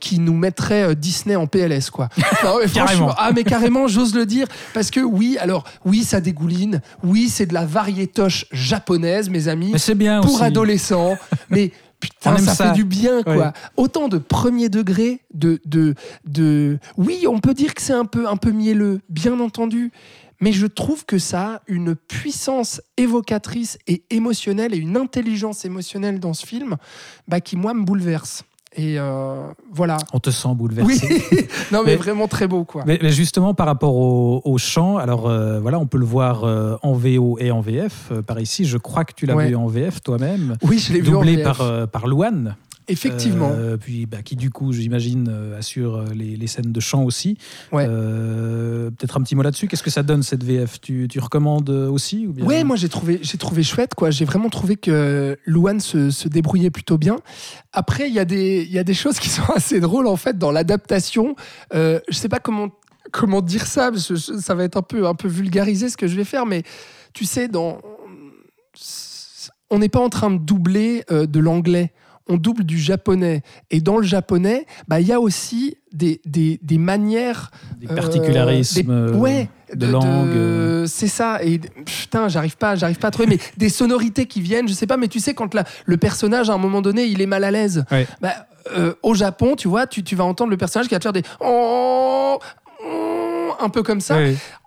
qui 0.00 0.18
nous 0.18 0.34
mettrait 0.36 0.94
Disney 0.96 1.36
en 1.36 1.46
PLS, 1.46 1.90
quoi. 1.90 2.08
Carrément. 2.74 3.14
Ah, 3.16 3.30
mais 3.34 3.44
carrément, 3.44 3.88
j'ose 3.88 4.14
le 4.14 4.26
dire, 4.26 4.46
parce 4.74 4.90
que 4.90 5.00
oui, 5.00 5.36
alors, 5.40 5.64
oui, 5.84 6.04
ça 6.04 6.20
dégouline, 6.20 6.80
oui, 7.02 7.28
c'est 7.28 7.46
de 7.46 7.54
la 7.54 7.64
variétoche 7.64 8.46
japonaise, 8.52 9.30
mes 9.30 9.48
amis 9.48 9.70
Mais 9.72 9.78
c'est 9.78 9.94
bien 9.94 10.20
pour 10.20 10.34
aussi. 10.34 10.44
adolescents, 10.44 11.16
mais 11.50 11.72
putain, 12.00 12.38
ça, 12.38 12.54
ça. 12.54 12.68
fait 12.68 12.72
du 12.74 12.84
bien, 12.84 13.22
quoi. 13.22 13.36
Ouais. 13.36 13.50
Autant 13.76 14.08
de 14.08 14.18
premier 14.18 14.68
degré, 14.68 15.20
de, 15.34 15.60
de, 15.64 15.94
de. 16.24 16.78
Oui, 16.96 17.26
on 17.28 17.40
peut 17.40 17.54
dire 17.54 17.74
que 17.74 17.82
c'est 17.82 17.92
un 17.92 18.04
peu, 18.04 18.28
un 18.28 18.36
peu 18.36 18.50
mielleux, 18.50 19.00
bien 19.08 19.38
entendu. 19.40 19.92
Mais 20.40 20.52
je 20.52 20.66
trouve 20.66 21.06
que 21.06 21.18
ça 21.18 21.54
a 21.54 21.62
une 21.66 21.94
puissance 21.94 22.82
évocatrice 22.98 23.78
et 23.86 24.04
émotionnelle 24.10 24.74
et 24.74 24.78
une 24.78 24.96
intelligence 24.96 25.64
émotionnelle 25.64 26.20
dans 26.20 26.34
ce 26.34 26.44
film 26.44 26.76
bah, 27.26 27.40
qui, 27.40 27.56
moi, 27.56 27.72
me 27.72 27.84
bouleverse. 27.84 28.44
Et 28.76 28.98
euh, 28.98 29.46
voilà. 29.72 29.96
On 30.12 30.18
te 30.18 30.30
sent 30.30 30.48
Oui, 30.48 30.54
bouleversé. 30.54 31.24
non, 31.72 31.80
mais, 31.84 31.92
Mais- 31.92 31.96
vraiment 31.96 32.28
très 32.28 32.46
beau, 32.46 32.64
quoi. 32.64 32.82
Mais, 32.86 32.98
mais 33.02 33.10
justement, 33.10 33.54
par 33.54 33.66
rapport 33.66 33.94
au, 33.96 34.42
au 34.44 34.58
chant, 34.58 34.98
alors 34.98 35.28
euh, 35.28 35.60
voilà, 35.60 35.78
on 35.78 35.86
peut 35.86 35.98
le 35.98 36.04
voir 36.04 36.44
euh, 36.44 36.76
en 36.82 36.92
VO 36.92 37.38
et 37.40 37.50
en 37.50 37.60
VF. 37.60 38.12
Par 38.26 38.38
ici, 38.40 38.64
je 38.66 38.76
crois 38.76 39.04
que 39.04 39.12
tu 39.14 39.24
l'as 39.26 39.34
Ouais. 39.34 39.48
vu 39.48 39.56
en 39.56 39.66
VF 39.66 40.02
toi-même, 40.02 40.56
Oui, 40.62 40.78
je 40.78 40.92
l'ai 40.92 41.00
vu 41.00 41.08
en 41.10 41.20
doublé 41.20 41.36
VF. 41.36 41.44
par, 41.44 41.60
euh, 41.62 41.86
par 41.86 42.06
Louane. 42.06 42.56
Effectivement. 42.88 43.50
Euh, 43.52 43.76
puis 43.76 44.06
bah, 44.06 44.22
qui 44.22 44.36
du 44.36 44.50
coup, 44.50 44.72
j'imagine, 44.72 45.28
euh, 45.28 45.58
assure 45.58 45.96
euh, 45.96 46.04
les, 46.14 46.36
les 46.36 46.46
scènes 46.46 46.72
de 46.72 46.80
chant 46.80 47.02
aussi. 47.02 47.36
Ouais. 47.72 47.86
Euh, 47.88 48.90
Peut-être 48.90 49.18
un 49.18 49.22
petit 49.22 49.34
mot 49.34 49.42
là-dessus. 49.42 49.66
Qu'est-ce 49.66 49.82
que 49.82 49.90
ça 49.90 50.02
donne 50.04 50.22
cette 50.22 50.44
VF 50.44 50.80
tu, 50.80 51.08
tu 51.10 51.18
recommandes 51.18 51.70
aussi 51.70 52.26
ou 52.26 52.32
bien... 52.32 52.44
Ouais, 52.44 52.62
moi 52.62 52.76
j'ai 52.76 52.88
trouvé, 52.88 53.18
j'ai 53.22 53.38
trouvé 53.38 53.62
chouette 53.62 53.94
quoi. 53.94 54.10
J'ai 54.10 54.24
vraiment 54.24 54.48
trouvé 54.50 54.76
que 54.76 55.36
Louane 55.46 55.80
se, 55.80 56.10
se 56.10 56.28
débrouillait 56.28 56.70
plutôt 56.70 56.98
bien. 56.98 57.16
Après, 57.72 58.08
il 58.08 58.14
y 58.14 58.20
a 58.20 58.24
des, 58.24 58.62
il 58.62 58.72
y 58.72 58.78
a 58.78 58.84
des 58.84 58.94
choses 58.94 59.18
qui 59.18 59.28
sont 59.28 59.50
assez 59.54 59.80
drôles 59.80 60.06
en 60.06 60.16
fait 60.16 60.38
dans 60.38 60.52
l'adaptation. 60.52 61.34
Euh, 61.74 61.98
je 62.08 62.14
sais 62.14 62.28
pas 62.28 62.38
comment 62.38 62.68
comment 63.12 63.40
dire 63.40 63.66
ça. 63.66 63.90
parce 63.90 64.08
que 64.08 64.16
ça 64.16 64.54
va 64.54 64.64
être 64.64 64.76
un 64.76 64.82
peu 64.82 65.06
un 65.06 65.14
peu 65.14 65.28
vulgarisé 65.28 65.88
ce 65.88 65.96
que 65.96 66.06
je 66.06 66.16
vais 66.16 66.24
faire, 66.24 66.46
mais 66.46 66.62
tu 67.12 67.24
sais, 67.24 67.48
dans 67.48 67.78
on 69.70 69.78
n'est 69.80 69.88
pas 69.88 70.00
en 70.00 70.08
train 70.08 70.30
de 70.30 70.38
doubler 70.38 71.04
de 71.10 71.40
l'anglais. 71.40 71.92
On 72.28 72.36
double 72.36 72.64
du 72.64 72.78
japonais. 72.78 73.42
Et 73.70 73.80
dans 73.80 73.98
le 73.98 74.02
japonais, 74.02 74.66
bah, 74.88 75.00
il 75.00 75.06
y 75.06 75.12
a 75.12 75.20
aussi 75.20 75.76
des, 75.92 76.20
des, 76.26 76.58
des 76.62 76.78
manières 76.78 77.50
Des 77.78 77.86
euh, 77.90 77.94
particularismes 77.94 78.82
des- 78.82 78.90
euh, 78.90 79.12
ouais, 79.14 79.48
de, 79.72 79.86
langue. 79.86 80.04
euh. 80.04 80.86
C'est 80.86 81.06
ça. 81.08 81.42
Et 81.44 81.58
putain, 81.84 82.28
j'arrive 82.28 82.56
pas, 82.56 82.74
j'arrive 82.74 82.98
pas 82.98 83.08
à 83.08 83.10
trouver. 83.12 83.28
Mais 83.28 83.38
des 83.56 83.68
sonorités 83.68 84.26
qui 84.26 84.40
viennent, 84.40 84.66
je 84.68 84.74
sais 84.74 84.86
pas. 84.88 84.96
Mais 84.96 85.08
tu 85.08 85.20
sais, 85.20 85.34
quand 85.34 85.54
la- 85.54 85.64
le 85.84 85.96
personnage 85.96 86.50
à 86.50 86.54
un 86.54 86.58
moment 86.58 86.82
donné, 86.82 87.04
il 87.04 87.20
est 87.20 87.26
mal 87.26 87.44
à 87.44 87.50
l'aise. 87.52 87.84
Ouais. 87.92 88.06
Bah, 88.20 88.32
euh, 88.76 88.94
au 89.04 89.14
Japon, 89.14 89.54
tu 89.54 89.68
vois, 89.68 89.86
tu, 89.86 90.02
tu 90.02 90.16
vas 90.16 90.24
entendre 90.24 90.50
le 90.50 90.56
personnage 90.56 90.88
qui 90.88 90.94
va 90.94 90.98
te 90.98 91.04
faire 91.04 91.12
des 91.12 91.22
oh, 91.40 92.38
oh, 92.84 93.52
un 93.60 93.68
peu 93.68 93.82
comme 93.84 94.00
ça. 94.00 94.16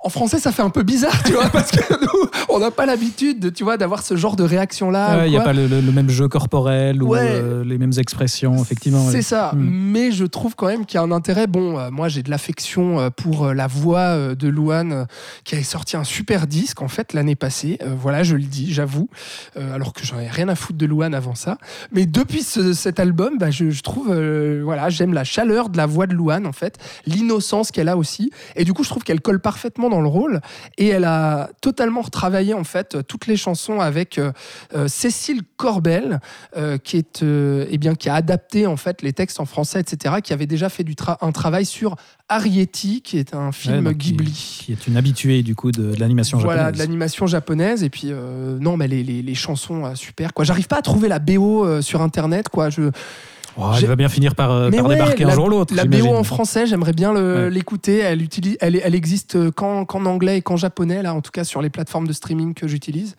En 0.01 0.08
français, 0.08 0.39
ça 0.39 0.53
fait 0.53 0.62
un 0.62 0.70
peu 0.70 0.84
bizarre, 0.84 1.22
tu 1.24 1.34
vois, 1.34 1.50
parce 1.50 1.72
que 1.72 1.94
nous, 2.01 2.29
on 2.48 2.60
n'a 2.60 2.72
pas 2.72 2.86
l'habitude, 2.86 3.39
de, 3.41 3.50
tu 3.50 3.65
vois, 3.65 3.75
d'avoir 3.75 4.01
ce 4.01 4.15
genre 4.15 4.38
de 4.38 4.44
réaction 4.44 4.89
là. 4.89 5.18
Ouais, 5.18 5.27
Il 5.27 5.32
n'y 5.32 5.38
a 5.38 5.41
pas 5.41 5.51
le, 5.51 5.68
le- 5.68 5.82
le 5.82 5.91
même 5.91 6.10
jeu 6.10 6.29
corporel 6.29 7.03
ou 7.03 7.10
Ouais. 7.10 7.20
euh, 7.22 7.65
les 7.65 7.77
mêmes 7.77 7.91
expressions, 7.98 8.56
effectivement. 8.62 9.06
C'est 9.10 9.15
ouais. 9.18 9.22
ça, 9.22 9.51
Mm. 9.53 9.60
mais 9.91 10.12
je 10.12 10.24
trouve 10.24 10.56
quand 10.56 10.68
même 10.68 10.86
qu'il 10.86 10.96
y 10.96 11.00
a 11.00 11.03
un 11.03 11.12
intérêt. 11.12 11.48
Bon, 11.48 11.77
euh, 11.77 11.89
moi 11.91 12.08
j'ai 12.08 12.24
de 12.24 12.29
l'affection 12.29 12.98
euh, 13.00 13.10
pour 13.10 13.48
euh, 13.48 13.53
la 13.53 13.68
voix 13.68 14.36
de 14.36 14.48
Louane, 14.48 15.06
qui 15.44 15.56
avait 15.56 15.63
sorti 15.65 15.98
un 15.98 16.06
super 16.06 16.48
disque 16.48 16.82
en 16.82 16.88
fait 16.88 17.12
l'année 17.12 17.36
passée. 17.36 17.77
Voilà, 18.01 18.24
je 18.24 18.36
le 18.38 18.44
dis, 18.44 18.72
j'avoue, 18.74 19.10
alors 19.58 19.91
que 19.91 20.06
j'en 20.06 20.18
ai 20.20 20.27
rien 20.29 20.48
à 20.48 20.56
foutre 20.56 20.77
de 20.77 20.86
Louane 20.86 21.13
avant 21.13 21.36
ça. 21.36 21.58
Mais 21.91 22.06
depuis 22.06 22.44
ce- 22.44 22.72
cet 22.72 23.01
album, 23.01 23.38
bah, 23.38 23.51
je, 23.51 23.70
je 23.70 23.82
trouve, 23.82 24.13
voilà, 24.63 24.89
j'aime 24.89 25.13
la 25.13 25.25
chaleur 25.25 25.68
de 25.70 25.75
la 25.77 25.86
voix 25.86 26.08
de 26.08 26.13
Louane 26.13 26.46
en 26.48 26.53
fait, 26.53 26.77
l'innocence 27.06 27.72
qu'elle 27.72 27.89
a 27.89 27.98
aussi, 27.98 28.32
et 28.56 28.63
du 28.63 28.74
coup 28.74 28.84
je 28.86 28.89
trouve 28.89 29.03
qu'elle 29.03 29.20
colle 29.22 29.41
parfaitement 29.41 29.88
dans 29.89 30.01
le 30.01 30.08
rôle. 30.08 30.39
Et 30.77 30.88
elle 30.88 31.05
a 31.05 31.50
totalement 31.62 32.01
retravaillé 32.01 32.53
en 32.53 32.63
fait 32.63 33.05
toutes 33.08 33.27
les 33.27 33.36
chansons 33.38 33.81
avec 33.81 34.17
euh, 34.17 34.31
euh, 34.74 34.88
Cécile 34.88 35.41
Corbel, 35.58 36.19
euh, 36.55 36.77
qui 36.77 36.98
est 36.98 37.24
euh, 37.24 37.65
eh 37.69 37.77
bien 37.77 37.96
qui 37.96 38.10
a 38.10 38.15
adapté 38.15 38.67
en 38.67 38.77
fait 38.77 39.01
les 39.01 39.13
textes 39.13 39.39
en 39.39 39.46
français, 39.46 39.79
etc. 39.79 40.15
Qui 40.24 40.34
avait 40.34 40.48
déjà 40.48 40.69
fait 40.69 40.84
du 40.84 40.93
tra- 40.93 41.17
un 41.22 41.31
travail 41.31 41.65
sur 41.65 41.96
Arrietty, 42.29 43.01
qui 43.01 43.17
est 43.17 43.33
un 43.33 43.51
film 43.51 43.91
Ghibli. 43.91 44.31
Qui, 44.31 44.71
est 44.71 44.88
une 44.88 44.95
habituée 44.98 45.41
du 45.43 45.55
coup 45.55 45.71
de, 45.71 45.93
de 45.95 46.00
l'animation 46.00 46.38
Voilà, 46.38 46.62
de 46.62 46.65
japonaise. 46.67 46.79
l'animation 46.79 47.27
japonaise 47.27 47.83
et 47.83 47.89
puis 47.89 48.07
euh, 48.12 48.57
non 48.59 48.77
mais 48.77 48.88
les, 48.88 49.03
les- 49.03 49.21
les 49.21 49.36
chansons 49.36 49.86
euh, 49.86 49.95
super 49.95 50.33
quoi. 50.33 50.45
J'arrive 50.45 50.67
pas 50.67 50.77
à 50.77 50.81
trouver 50.81 51.07
la 51.09 51.19
BO 51.19 51.65
euh, 51.65 51.81
sur 51.81 52.01
internet 52.01 52.50
quoi. 52.50 52.69
Je, 52.69 52.91
Oh, 53.62 53.71
elle 53.77 53.88
va 53.88 53.98
bien 53.98 54.07
finir 54.07 54.35
par, 54.35 54.51
euh, 54.51 54.70
Mais 54.72 54.77
par 54.77 54.85
ouais, 54.87 54.96
débarquer 54.96 55.25
un 55.25 55.31
jour 55.31 55.46
ou 55.48 55.50
l'autre. 55.50 55.74
La. 55.75 55.83
BO 55.83 56.07
en 56.15 56.24
français, 56.24 56.65
j'aimerais 56.65 56.94
bien 56.94 57.11
Ouais. 57.13 57.50
l'écouter. 57.50 57.98
Elle, 57.98 58.22
utilise, 58.22 58.55
elle, 58.61 58.79
elle 58.81 58.96
existe 58.96 59.51
qu'en 59.51 59.83
anglais 60.05 60.37
et 60.37 60.42
qu'en 60.42 60.55
japonais, 60.55 61.01
là, 61.01 61.13
en 61.13 61.20
tout 61.20 61.31
cas 61.31 61.44
sur 61.44 61.61
les 61.61 61.70
plateformes 61.70 62.07
de 62.07 62.13
streaming 62.13 62.53
que 62.53 62.68
j'utilise. 62.70 63.18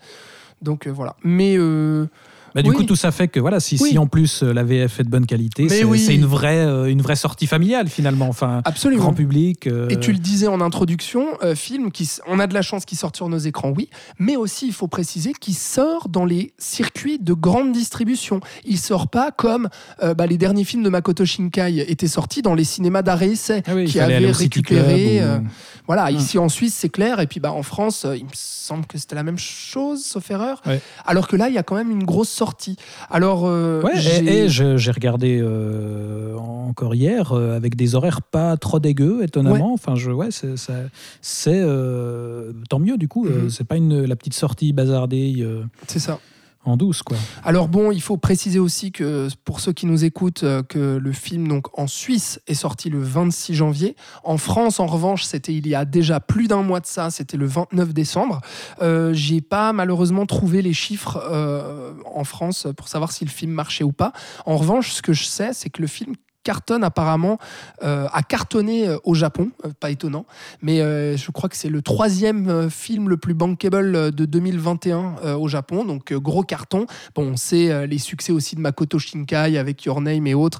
Donc 0.63 0.87
euh, 0.87 0.91
voilà. 0.91 1.15
Mais 1.23 1.55
euh, 1.57 2.07
Bah, 2.53 2.61
du 2.61 2.69
Oui. 2.69 2.75
coup, 2.75 2.83
tout 2.83 2.95
ça 2.95 3.11
fait 3.11 3.27
que 3.27 3.39
voilà, 3.39 3.59
si, 3.59 3.77
Oui. 3.81 3.89
si 3.91 3.97
en 3.97 4.07
plus 4.07 4.43
euh, 4.43 4.51
la 4.53 4.63
VF 4.63 4.99
est 4.99 5.03
de 5.03 5.09
bonne 5.09 5.25
qualité, 5.25 5.69
c'est 5.69 5.83
oui. 5.83 6.05
une 6.13 6.25
vraie, 6.25 6.57
euh, 6.65 6.85
une 6.85 7.01
vraie 7.01 7.15
sortie 7.15 7.47
familiale 7.47 7.87
finalement. 7.87 8.27
Enfin, 8.27 8.61
absolument. 8.65 9.03
grand 9.03 9.13
public. 9.13 9.67
euh, 9.67 9.87
Et 9.89 9.99
tu 9.99 10.11
le 10.11 10.17
disais 10.19 10.47
en 10.47 10.59
introduction, 10.61 11.25
euh, 11.43 11.55
film 11.55 11.91
qui, 11.91 12.09
on 12.27 12.39
a 12.39 12.47
de 12.47 12.53
la 12.53 12.61
chance 12.61 12.85
qu'il 12.85 12.97
sorte 12.97 13.15
sur 13.15 13.29
nos 13.29 13.37
écrans, 13.37 13.71
oui, 13.75 13.89
mais 14.19 14.35
aussi 14.35 14.67
il 14.67 14.73
faut 14.73 14.87
préciser 14.87 15.33
qu'il 15.33 15.55
sort 15.55 16.09
dans 16.09 16.25
les 16.25 16.53
circuits 16.57 17.19
de 17.19 17.33
grande 17.33 17.71
distribution. 17.71 18.39
Il 18.65 18.77
sort 18.77 19.07
pas 19.07 19.31
comme 19.31 19.69
bah, 20.01 20.25
les 20.27 20.37
derniers 20.37 20.63
films 20.63 20.83
de 20.83 20.89
Makoto 20.89 21.25
Shinkai 21.25 21.85
étaient 21.89 22.07
sortis 22.07 22.41
dans 22.41 22.53
les 22.55 22.63
cinémas 22.63 23.01
d'arrêt-essai, 23.01 23.63
ah 23.67 23.71
qui 23.85 23.99
avaient 23.99 24.31
récupéré. 24.31 25.21
ou- 25.23 25.43
Voilà, 25.87 26.11
Mm. 26.11 26.15
ici 26.15 26.37
en 26.37 26.47
Suisse 26.49 26.75
c'est 26.77 26.89
clair, 26.89 27.19
et 27.19 27.27
puis 27.27 27.39
bah, 27.39 27.51
en 27.51 27.63
France, 27.63 28.05
il 28.15 28.23
me 28.25 28.29
semble 28.33 28.85
que 28.85 28.97
c'était 28.97 29.15
la 29.15 29.23
même 29.23 29.37
chose, 29.37 30.03
sauf 30.05 30.29
erreur. 30.31 30.61
Ouais. 30.65 30.79
Alors 31.05 31.27
que 31.27 31.35
là, 31.35 31.49
il 31.49 31.55
y 31.55 31.57
a 31.57 31.63
quand 31.63 31.75
même 31.75 31.91
une 31.91 32.03
grosse 32.03 32.29
sortie. 32.41 32.75
Alors, 33.11 33.43
euh, 33.45 33.83
Ouais, 33.83 33.91
j'ai- 33.97 34.45
et, 34.45 34.49
j'ai 34.49 34.91
regardé 34.91 35.39
euh, 35.39 36.35
encore 36.37 36.95
hier 36.95 37.33
euh, 37.33 37.55
avec 37.55 37.75
des 37.75 37.93
horaires 37.93 38.21
pas 38.23 38.57
trop 38.57 38.79
dégueux, 38.79 39.19
étonnamment. 39.21 39.73
Enfin, 39.73 39.95
je, 39.95 40.09
ouais, 40.09 40.31
c'est 40.31 40.57
ça- 40.57 40.73
c'est, 41.21 41.61
euh, 41.63 42.51
tant 42.69 42.79
mieux 42.79 42.97
du 42.97 43.07
coup. 43.07 43.25
Mhm. 43.25 43.49
c'est 43.51 43.63
pas 43.67 43.77
une 43.77 44.05
la 44.05 44.15
petite 44.15 44.33
sortie 44.33 44.73
bazardée 44.73 45.45
c'est 45.87 45.99
ça. 45.99 46.19
En 46.63 46.77
douce, 46.77 47.01
quoi. 47.01 47.17
Alors 47.43 47.67
bon, 47.67 47.91
il 47.91 48.01
faut 48.01 48.17
préciser 48.17 48.59
aussi 48.59 48.91
que 48.91 49.27
pour 49.45 49.59
ceux 49.59 49.73
qui 49.73 49.85
nous 49.85 50.05
écoutent, 50.05 50.43
euh, 50.43 50.61
que 50.61 50.97
le 50.97 51.11
film 51.11 51.47
donc 51.47 51.77
en 51.77 51.87
Suisse 51.87 52.39
est 52.47 52.53
sorti 52.53 52.89
le 52.89 53.01
26 53.01 53.55
janvier. 53.55 53.95
En 54.23 54.37
France, 54.37 54.79
en 54.79 54.85
revanche, 54.85 55.23
c'était 55.23 55.53
il 55.53 55.67
y 55.67 55.75
a 55.75 55.85
déjà 55.85 56.19
plus 56.19 56.47
d'un 56.47 56.61
mois 56.61 56.79
de 56.79 56.85
ça. 56.85 57.09
C'était 57.09 57.37
le 57.37 57.47
29 57.47 57.93
décembre. 57.93 58.41
Euh, 58.81 59.13
J'ai 59.13 59.41
pas 59.41 59.73
malheureusement 59.73 60.25
trouvé 60.25 60.61
les 60.61 60.73
chiffres 60.73 61.21
euh, 61.31 61.93
en 62.13 62.23
France 62.23 62.67
pour 62.77 62.87
savoir 62.87 63.11
si 63.11 63.25
le 63.25 63.31
film 63.31 63.51
marchait 63.51 63.83
ou 63.83 63.91
pas. 63.91 64.13
En 64.45 64.57
revanche, 64.57 64.91
ce 64.91 65.01
que 65.01 65.13
je 65.13 65.23
sais, 65.23 65.53
c'est 65.53 65.69
que 65.69 65.81
le 65.81 65.87
film 65.87 66.15
cartonne 66.43 66.83
apparemment, 66.83 67.37
euh, 67.83 68.07
a 68.11 68.23
cartonné 68.23 68.87
euh, 68.87 68.97
au 69.03 69.13
Japon, 69.13 69.51
euh, 69.65 69.69
pas 69.79 69.91
étonnant, 69.91 70.25
mais 70.61 70.77
je 71.17 71.31
crois 71.31 71.49
que 71.49 71.55
c'est 71.55 71.69
le 71.69 71.81
troisième 71.81 72.69
film 72.69 73.09
le 73.09 73.17
plus 73.17 73.33
bankable 73.33 74.11
de 74.11 74.25
2021 74.25 75.15
euh, 75.23 75.35
au 75.35 75.47
Japon, 75.47 75.85
donc 75.85 76.13
gros 76.13 76.43
carton. 76.43 76.85
Bon, 77.15 77.31
on 77.33 77.37
sait 77.37 77.87
les 77.87 77.97
succès 77.97 78.31
aussi 78.31 78.55
de 78.55 78.61
Makoto 78.61 78.99
Shinkai 78.99 79.57
avec 79.57 79.85
Your 79.85 80.01
Name 80.01 80.27
et 80.27 80.33
autres, 80.33 80.59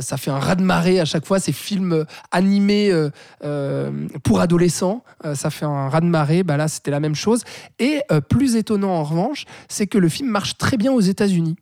ça 0.00 0.16
fait 0.16 0.30
un 0.30 0.38
raz-de-marée 0.38 1.00
à 1.00 1.04
chaque 1.04 1.26
fois, 1.26 1.38
ces 1.38 1.52
films 1.52 2.04
animés 2.30 2.92
pour 4.22 4.40
adolescents, 4.40 5.04
ça 5.34 5.50
fait 5.50 5.66
un 5.66 5.88
raz-de-marée, 5.88 6.42
bah 6.42 6.56
là 6.56 6.68
c'était 6.68 6.90
la 6.90 7.00
même 7.00 7.14
chose. 7.14 7.42
Et 7.78 8.02
plus 8.28 8.56
étonnant 8.56 8.90
en 8.90 9.04
revanche, 9.04 9.44
c'est 9.68 9.86
que 9.86 9.98
le 9.98 10.08
film 10.08 10.30
marche 10.30 10.56
très 10.58 10.76
bien 10.76 10.92
aux 10.92 11.00
États-Unis. 11.00 11.56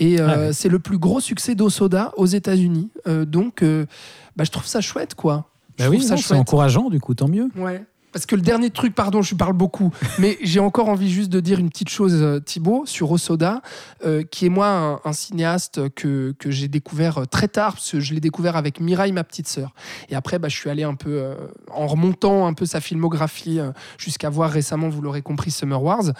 Et 0.00 0.20
euh, 0.20 0.26
Ah 0.28 0.38
ouais. 0.38 0.52
c'est 0.52 0.68
le 0.68 0.78
plus 0.80 0.98
gros 0.98 1.20
succès 1.20 1.54
d'Osoda 1.54 2.12
aux 2.16 2.26
États-Unis. 2.26 2.90
Euh, 3.06 3.24
donc, 3.24 3.62
euh, 3.62 3.86
bah, 4.34 4.44
je 4.44 4.50
trouve 4.50 4.66
ça 4.66 4.80
chouette, 4.80 5.14
quoi. 5.14 5.44
Je 5.78 5.84
Bah 5.84 5.90
oui, 5.90 5.98
trouve 5.98 6.08
ça 6.08 6.14
non, 6.16 6.20
c'est 6.22 6.34
encourageant 6.34 6.90
du 6.90 6.98
coup, 7.00 7.14
tant 7.14 7.28
mieux. 7.28 7.48
Ouais. 7.56 7.84
Parce 8.12 8.26
que 8.26 8.34
le 8.34 8.42
dernier 8.42 8.70
truc, 8.70 8.94
pardon, 8.94 9.22
je 9.22 9.34
parle 9.34 9.52
beaucoup, 9.52 9.92
mais 10.18 10.38
j'ai 10.42 10.60
encore 10.60 10.88
envie 10.88 11.10
juste 11.10 11.30
de 11.30 11.40
dire 11.40 11.58
une 11.58 11.70
petite 11.70 11.88
chose, 11.88 12.14
euh, 12.14 12.40
Thibaut, 12.40 12.84
sur 12.86 13.10
Osoda, 13.10 13.62
euh, 14.04 14.22
qui 14.22 14.46
est 14.46 14.48
moi 14.48 15.00
un, 15.04 15.12
cinéaste 15.12 15.88
que, 15.90 16.34
que 16.38 16.50
j'ai 16.50 16.68
découvert 16.68 17.18
euh, 17.18 17.24
très 17.24 17.48
tard, 17.48 17.74
parce 17.74 17.90
que 17.90 18.00
je 18.00 18.14
l'ai 18.14 18.20
découvert 18.20 18.56
avec 18.56 18.80
Mireille, 18.80 19.12
ma 19.12 19.24
petite 19.24 19.48
sœur. 19.48 19.74
Et 20.08 20.14
après, 20.14 20.38
bah, 20.38 20.48
je 20.48 20.56
suis 20.56 20.70
allé 20.70 20.82
un 20.82 20.94
peu, 20.94 21.34
en 21.70 21.86
remontant 21.86 22.46
un 22.46 22.54
peu 22.54 22.66
sa 22.66 22.80
filmographie, 22.80 23.58
jusqu'à 23.98 24.30
voir 24.30 24.50
récemment, 24.50 24.88
vous 24.88 25.02
l'aurez 25.02 25.22
compris, 25.22 25.50
Summer 25.50 25.82
Wars. 25.82 26.12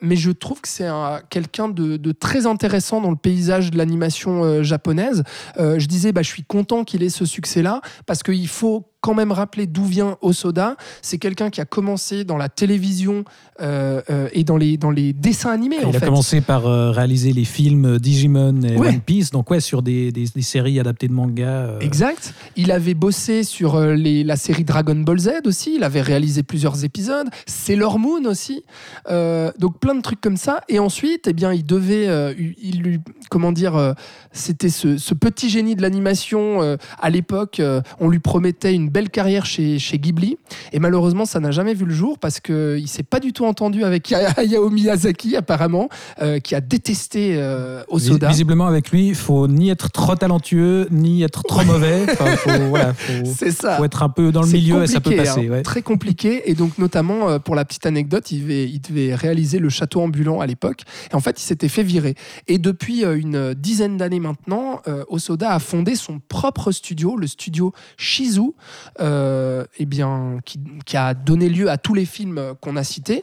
mais 0.00 0.16
je 0.16 0.30
trouve 0.30 0.60
que 0.60 0.68
c'est 0.68 0.88
quelqu'un 1.30 1.68
de, 1.68 1.96
de, 1.96 2.12
très 2.12 2.46
intéressant 2.46 3.00
dans 3.00 3.10
le 3.10 3.16
paysage 3.16 3.70
de 3.70 3.78
l'animation 3.78 4.62
japonaise. 4.62 5.22
je 5.58 5.86
disais, 5.86 6.12
bah, 6.12 6.22
je 6.22 6.28
suis 6.28 6.44
content 6.44 6.84
qu'il 6.84 7.02
ait 7.02 7.08
ce 7.08 7.24
succès-là, 7.24 7.80
parce 8.06 8.22
qu'il 8.22 8.48
faut 8.48 8.88
quand 9.06 9.14
même 9.14 9.30
rappeler 9.30 9.68
d'où 9.68 9.84
vient 9.84 10.18
Osoda. 10.20 10.74
C'est 11.00 11.18
quelqu'un 11.18 11.48
qui 11.48 11.60
a 11.60 11.64
commencé 11.64 12.24
dans 12.24 12.36
la 12.36 12.48
télévision 12.48 13.22
euh, 13.60 14.02
euh, 14.10 14.28
et 14.32 14.42
dans 14.42 14.56
les, 14.56 14.76
dans 14.76 14.90
les 14.90 15.12
dessins 15.12 15.52
animés. 15.52 15.76
Il 15.88 15.96
a 15.96 16.00
commencé 16.00 16.40
par 16.40 16.66
euh, 16.66 16.90
réaliser 16.90 17.32
les 17.32 17.44
films 17.44 17.98
Digimon 17.98 18.62
et 18.62 18.76
One 18.76 19.00
Piece, 19.00 19.30
donc 19.30 19.48
ouais, 19.50 19.60
sur 19.60 19.80
des, 19.80 20.10
des, 20.10 20.26
séries 20.42 20.80
adaptées 20.80 21.06
de 21.06 21.12
manga. 21.12 21.78
Exact. 21.80 22.34
Il 22.56 22.72
avait 22.72 22.94
bossé 22.94 23.44
sur 23.44 23.80
les, 23.80 24.24
la 24.24 24.34
série 24.34 24.64
Dragon 24.64 24.96
Ball 24.96 25.20
Z 25.20 25.30
aussi. 25.44 25.76
Il 25.76 25.84
avait 25.84 26.02
réalisé 26.02 26.42
plusieurs 26.42 26.84
épisodes. 26.84 27.28
Sailor 27.46 28.00
Moon 28.00 28.24
aussi. 28.24 28.64
donc 29.08 29.78
plein 29.78 29.94
de 29.94 30.02
trucs 30.02 30.20
comme 30.20 30.36
ça. 30.36 30.62
Et 30.68 30.80
ensuite, 30.80 31.28
eh 31.28 31.32
bien, 31.32 31.52
il 31.52 31.64
devait, 31.64 32.34
il 32.60 32.82
lui, 32.82 32.98
comment 33.30 33.52
dire, 33.52 33.94
c'était 34.32 34.68
ce, 34.68 34.98
ce, 34.98 35.14
petit 35.14 35.48
génie 35.48 35.76
de 35.76 35.82
l'animation. 35.82 36.76
à 37.00 37.10
l'époque, 37.10 37.62
on 38.00 38.08
lui 38.08 38.18
promettait 38.18 38.74
une 38.74 38.90
belle 38.96 39.10
carrière 39.10 39.44
chez, 39.44 39.78
chez 39.78 39.98
Ghibli. 39.98 40.38
Et 40.72 40.78
malheureusement, 40.78 41.26
ça 41.26 41.38
n'a 41.38 41.50
jamais 41.50 41.74
vu 41.74 41.84
le 41.84 41.92
jour 41.92 42.18
parce 42.18 42.40
qu'il 42.40 42.54
ne 42.54 42.86
s'est 42.86 43.02
pas 43.02 43.20
du 43.20 43.34
tout 43.34 43.44
entendu 43.44 43.84
avec 43.84 44.10
Hayao 44.38 44.70
Miyazaki, 44.70 45.36
apparemment, 45.36 45.90
euh, 46.22 46.38
qui 46.38 46.54
a 46.54 46.62
détesté 46.62 47.34
euh, 47.36 47.82
Osoda. 47.88 48.28
Visiblement, 48.28 48.66
avec 48.66 48.90
lui, 48.90 49.08
il 49.08 49.14
faut 49.14 49.48
ni 49.48 49.68
être 49.68 49.90
trop 49.90 50.16
talentueux, 50.16 50.88
ni 50.90 51.22
être 51.22 51.42
trop 51.42 51.62
mauvais. 51.64 52.06
C'est 53.36 53.50
ça. 53.50 53.76
faut 53.76 53.84
être 53.84 54.02
un 54.02 54.08
peu 54.08 54.32
dans 54.32 54.40
le 54.40 54.48
milieu 54.48 54.82
et 54.82 54.86
ça 54.86 55.00
peut 55.00 55.14
passer. 55.14 55.50
Hein. 55.52 55.60
Très 55.62 55.82
compliqué. 55.82 56.50
Et 56.50 56.54
donc, 56.54 56.78
notamment, 56.78 57.28
euh, 57.28 57.38
pour 57.38 57.54
la 57.54 57.66
petite 57.66 57.84
anecdote, 57.84 58.30
il 58.30 58.44
devait, 58.44 58.64
il 58.64 58.80
devait 58.80 59.14
réaliser 59.14 59.58
le 59.58 59.68
château 59.68 60.00
ambulant 60.00 60.40
à 60.40 60.46
l'époque. 60.46 60.84
Et 61.12 61.14
en 61.14 61.20
fait, 61.20 61.38
il 61.38 61.44
s'était 61.44 61.68
fait 61.68 61.82
virer. 61.82 62.14
Et 62.48 62.56
depuis 62.56 63.04
une 63.04 63.52
dizaine 63.52 63.98
d'années 63.98 64.20
maintenant, 64.20 64.80
Osoda 65.08 65.52
a 65.52 65.58
fondé 65.58 65.96
son 65.96 66.18
propre 66.18 66.72
studio, 66.72 67.18
le 67.18 67.26
studio 67.26 67.74
Shizu, 67.98 68.40
euh, 68.40 68.50
eh 68.98 69.86
bien, 69.86 70.40
qui, 70.44 70.96
a 70.96 71.14
donné 71.14 71.48
lieu 71.48 71.70
à 71.70 71.78
tous 71.78 71.94
les 71.94 72.04
films 72.04 72.54
qu'on 72.60 72.76
a 72.76 72.84
cités. 72.84 73.22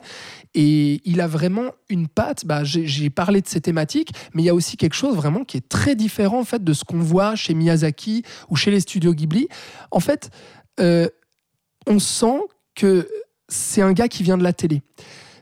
Et 0.56 1.02
il 1.06 1.22
a 1.22 1.28
vraiment 1.28 1.72
une 1.90 2.08
patte. 2.08 2.46
Bah, 2.46 2.64
J'ai 2.64 3.10
parlé 3.10 3.42
de 3.42 3.48
ces 3.48 3.62
thématiques, 3.62 4.12
mais 4.34 4.44
il 4.44 4.46
y 4.46 4.50
a 4.50 4.56
aussi 4.56 4.78
quelque 4.78 4.96
chose 4.96 5.16
vraiment 5.16 5.44
qui 5.44 5.58
est 5.58 5.68
très 5.68 5.96
différent 5.96 6.40
en 6.40 6.46
fait 6.46 6.64
de 6.64 6.74
ce 6.74 6.84
qu'on 6.84 7.00
voit 7.00 7.36
chez 7.36 7.54
Miyazaki 7.54 8.24
ou 8.50 8.56
chez 8.56 8.72
les 8.72 8.80
studios 8.80 9.14
Ghibli. 9.14 9.48
En 9.92 10.00
fait, 10.00 10.30
euh, 10.80 11.08
on 11.88 12.00
sent 12.00 12.40
que 12.76 13.08
c'est 13.48 13.82
un 13.82 13.94
gars 13.94 14.08
qui 14.08 14.24
vient 14.24 14.38
de 14.38 14.44
la 14.44 14.54
télé. 14.54 14.82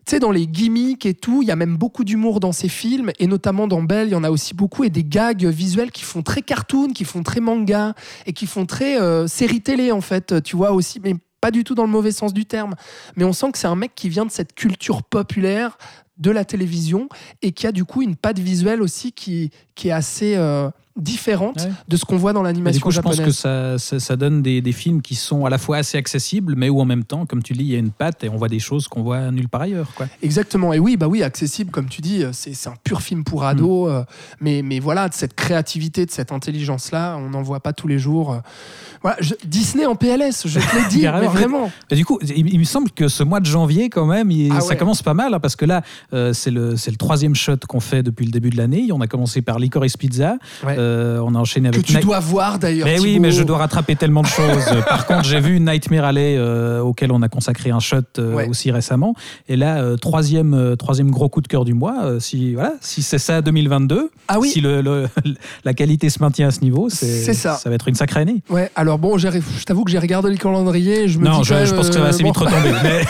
Tu 0.06 0.12
sais, 0.12 0.20
dans 0.20 0.32
les 0.32 0.48
gimmicks 0.48 1.06
et 1.06 1.14
tout, 1.14 1.44
il 1.44 1.48
y 1.48 1.52
a 1.52 1.56
même 1.56 1.78
beaucoup 1.78 2.04
d'humour 2.04 2.40
dans 2.40 2.52
ces 2.52 2.70
films, 2.70 3.12
et 3.20 3.28
notamment 3.28 3.68
dans 3.68 3.84
Belle, 3.84 4.08
il 4.08 4.12
y 4.12 4.16
en 4.16 4.24
a 4.24 4.32
aussi 4.32 4.56
beaucoup, 4.56 4.84
et 4.84 4.90
des 4.90 5.04
gags 5.04 5.46
visuels 5.46 5.92
qui 5.92 6.04
font 6.04 6.24
très 6.24 6.42
cartoon, 6.42 6.90
qui 6.90 7.06
font 7.06 7.22
très 7.22 7.40
manga, 7.40 7.94
et 8.26 8.34
qui 8.34 8.48
font 8.48 8.66
très 8.66 9.00
euh, 9.00 9.28
série 9.28 9.62
télé, 9.62 9.92
en 9.92 10.02
fait, 10.02 10.42
tu 10.44 10.56
vois, 10.56 10.72
aussi, 10.72 11.00
mais 11.04 11.16
pas 11.40 11.52
du 11.52 11.64
tout 11.64 11.76
dans 11.76 11.86
le 11.86 11.92
mauvais 11.92 12.12
sens 12.12 12.34
du 12.34 12.46
terme. 12.46 12.76
Mais 13.16 13.24
on 13.24 13.34
sent 13.34 13.52
que 13.52 13.60
c'est 13.60 13.68
un 13.68 13.76
mec 13.76 13.94
qui 13.96 14.10
vient 14.10 14.26
de 14.26 14.32
cette 14.32 14.54
culture 14.54 15.04
populaire 15.04 15.78
de 16.18 16.32
la 16.32 16.46
télévision, 16.46 17.08
et 17.44 17.52
qui 17.52 17.68
a 17.68 17.72
du 17.72 17.86
coup 17.86 18.02
une 18.02 18.16
patte 18.16 18.40
visuelle 18.40 18.82
aussi 18.82 19.12
qui, 19.12 19.52
qui 19.76 19.90
est 19.90 19.94
assez... 19.94 20.36
Euh, 20.36 20.70
différente 20.96 21.68
de 21.88 21.98
ce 21.98 22.06
qu'on 22.06 22.18
voit 22.18 22.34
dans 22.34 22.44
l'animation 22.44 22.90
japonaise. 22.90 23.18
Je 23.18 23.24
pense 23.24 23.32
que 23.32 23.78
ça, 23.78 24.00
ça, 24.00 24.16
donne 24.16 24.42
des, 24.42 24.62
des, 24.62 24.72
films 24.72 25.02
qui 25.02 25.16
sont 25.16 25.46
à 25.46 25.50
la 25.50 25.58
fois 25.58 25.78
assez 25.78 25.98
accessibles, 25.98 26.56
mais 26.56 26.70
où 26.70 26.82
en 26.82 26.86
même 26.86 27.04
temps, 27.04 27.26
comme 27.26 27.44
tu 27.44 27.54
dis, 27.54 27.62
il 27.62 27.72
y 27.72 27.76
a 27.76 27.80
une 27.80 27.92
patte 27.92 28.24
et 28.24 28.30
on 28.30 28.36
voit 28.36 28.50
des 28.50 28.60
choses 28.60 28.88
qu'on 28.88 29.04
voit 29.04 29.32
nulle 29.32 29.50
part 29.50 29.62
ailleurs. 29.62 29.94
Quoi. 29.96 30.08
Exactement. 30.22 30.74
Et 30.74 30.80
oui, 30.80 30.98
bah 30.98 31.08
oui, 31.08 31.24
accessible, 31.24 31.72
comme 31.72 31.88
tu 31.88 32.02
dis, 32.02 32.24
c'est 32.34 32.68
un 32.68 32.76
pur 32.84 33.02
film 33.02 33.24
pour 33.24 33.44
ados. 33.44 33.90
Mm. 33.90 33.92
Euh, 33.92 34.04
mais, 34.40 34.62
mais 34.62 34.80
voilà, 34.80 35.10
de 35.10 35.14
cette 35.14 35.34
créativité, 35.34 36.06
de 36.06 36.12
cette 36.12 36.32
intelligence-là, 36.32 37.18
on 37.18 37.30
n'en 37.30 37.42
voit 37.42 37.62
pas 37.62 37.74
tous 37.74 37.88
les 37.88 38.00
jours. 38.00 38.34
Euh. 38.34 39.12
Disney 39.46 39.86
en 39.86 39.96
PLS, 39.96 40.48
je 40.48 40.60
te 40.60 40.76
l'ai 40.76 40.86
dit, 40.90 41.06
vraiment. 41.06 41.72
du 41.90 42.06
coup, 42.06 42.20
il, 42.36 42.60
me 42.60 42.64
semble 42.64 42.92
que 42.92 43.08
ce 43.08 43.24
mois 43.24 43.40
de 43.40 43.46
janvier, 43.46 43.90
quand 43.90 44.06
même, 44.06 44.32
ah 44.52 44.62
ça 44.62 44.76
commence 44.76 45.02
pas 45.02 45.14
mal, 45.14 45.34
hein, 45.34 45.40
parce 45.40 45.56
que 45.56 45.66
là, 45.66 45.82
euh, 46.14 46.34
c'est 46.34 46.52
le, 46.52 46.72
le 46.74 46.96
troisième 46.98 47.34
shot 47.34 47.58
qu'on 47.68 47.80
fait 47.80 48.04
depuis 48.04 48.26
le 48.26 48.32
début 48.32 48.50
de 48.50 48.58
l'année. 48.58 48.90
On 48.92 49.02
a 49.02 49.08
commencé 49.08 49.42
par 49.42 49.58
Licorice 49.58 49.98
Pizza. 49.98 50.38
Euh, 50.64 50.81
on 51.24 51.36
a 51.36 51.40
enchaîné 51.40 51.70
avec. 51.70 51.82
Que 51.82 51.88
tu 51.88 52.00
dois 52.00 52.20
voir 52.20 52.60
d'ailleurs. 52.60 52.88
Mais 52.88 53.00
oui, 53.00 53.20
mais 53.20 53.32
je 53.32 53.44
dois 53.44 53.58
rattraper 53.58 53.96
tellement 53.96 54.22
de 54.22 54.28
choses. 54.28 54.66
Par 54.88 55.06
contre, 55.06 55.24
j'ai 55.24 55.40
vu 55.40 55.60
Nightmare 55.60 56.06
Alley 56.06 56.36
euh, 56.38 56.82
auquel 56.82 57.12
on 57.12 57.22
a 57.22 57.30
consacré 57.30 57.72
un 57.72 57.80
shot 57.80 57.98
euh, 58.20 58.48
aussi 58.48 58.72
récemment. 58.72 59.16
Et 59.48 59.56
là, 59.56 59.96
troisième, 59.98 60.76
troisième 60.78 61.12
gros 61.12 61.30
coup 61.30 61.42
de 61.42 61.48
cœur 61.48 61.66
du 61.66 61.74
mois. 61.74 62.20
si 62.20 62.54
voilà, 62.54 62.74
si 62.82 63.02
c'est 63.02 63.20
ça 63.20 63.42
2022, 63.42 64.10
ah 64.28 64.40
oui. 64.40 64.50
si 64.50 64.62
le, 64.62 65.08
la 65.64 65.74
qualité 65.74 66.10
se 66.10 66.20
maintient 66.22 66.48
à 66.48 66.52
ce 66.52 66.62
niveau, 66.62 66.90
c'est 66.90 67.34
ça. 67.34 67.56
Ça 67.56 67.70
va 67.70 67.76
être 67.76 67.88
une 67.88 67.96
sacrée 67.96 68.22
année. 68.22 68.42
Ouais. 68.50 68.70
Alors 68.76 69.00
bon, 69.00 69.18
je 69.18 69.28
t'avoue 69.66 69.84
que 69.84 69.92
j'ai 69.92 70.00
regardé 70.00 70.30
le 70.30 70.38
calendrier. 70.38 71.08
Je 71.08 71.20
me 71.20 71.26
non, 71.26 71.42
dis 71.42 71.48
je, 71.48 71.66
je 71.66 71.74
pense 71.74 71.88
que 71.88 71.94
ça 71.94 72.02
va 72.02 72.08
assez 72.08 72.24
vite 72.24 72.38
retomber. 72.38 72.72
mais... 72.84 73.02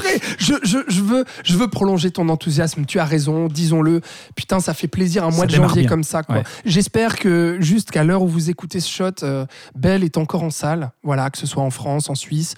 vrai. 0.00 0.20
Je, 0.38 0.54
je, 0.62 0.78
je, 0.88 1.02
veux, 1.02 1.24
je 1.44 1.56
veux 1.56 1.68
prolonger 1.68 2.10
ton 2.10 2.28
enthousiasme. 2.28 2.84
Tu 2.84 2.98
as 2.98 3.04
raison. 3.04 3.48
Disons-le. 3.48 4.00
Putain, 4.34 4.60
ça 4.60 4.74
fait 4.74 4.88
plaisir 4.88 5.24
un 5.24 5.30
mois 5.30 5.46
de 5.46 5.54
janvier 5.54 5.86
comme 5.86 6.04
ça. 6.04 6.22
Quoi. 6.22 6.42
J'espère 6.64 7.18
que 7.18 7.58
jusqu'à 7.60 8.04
l'heure 8.04 8.22
où 8.22 8.28
vous 8.28 8.50
écoutez 8.50 8.80
ce 8.80 8.90
shot, 8.90 9.22
euh, 9.22 9.46
Belle 9.74 10.04
est 10.04 10.16
encore 10.16 10.42
en 10.42 10.50
salle, 10.50 10.92
voilà, 11.02 11.30
que 11.30 11.38
ce 11.38 11.46
soit 11.46 11.62
en 11.62 11.70
France, 11.70 12.10
en 12.10 12.14
Suisse, 12.14 12.54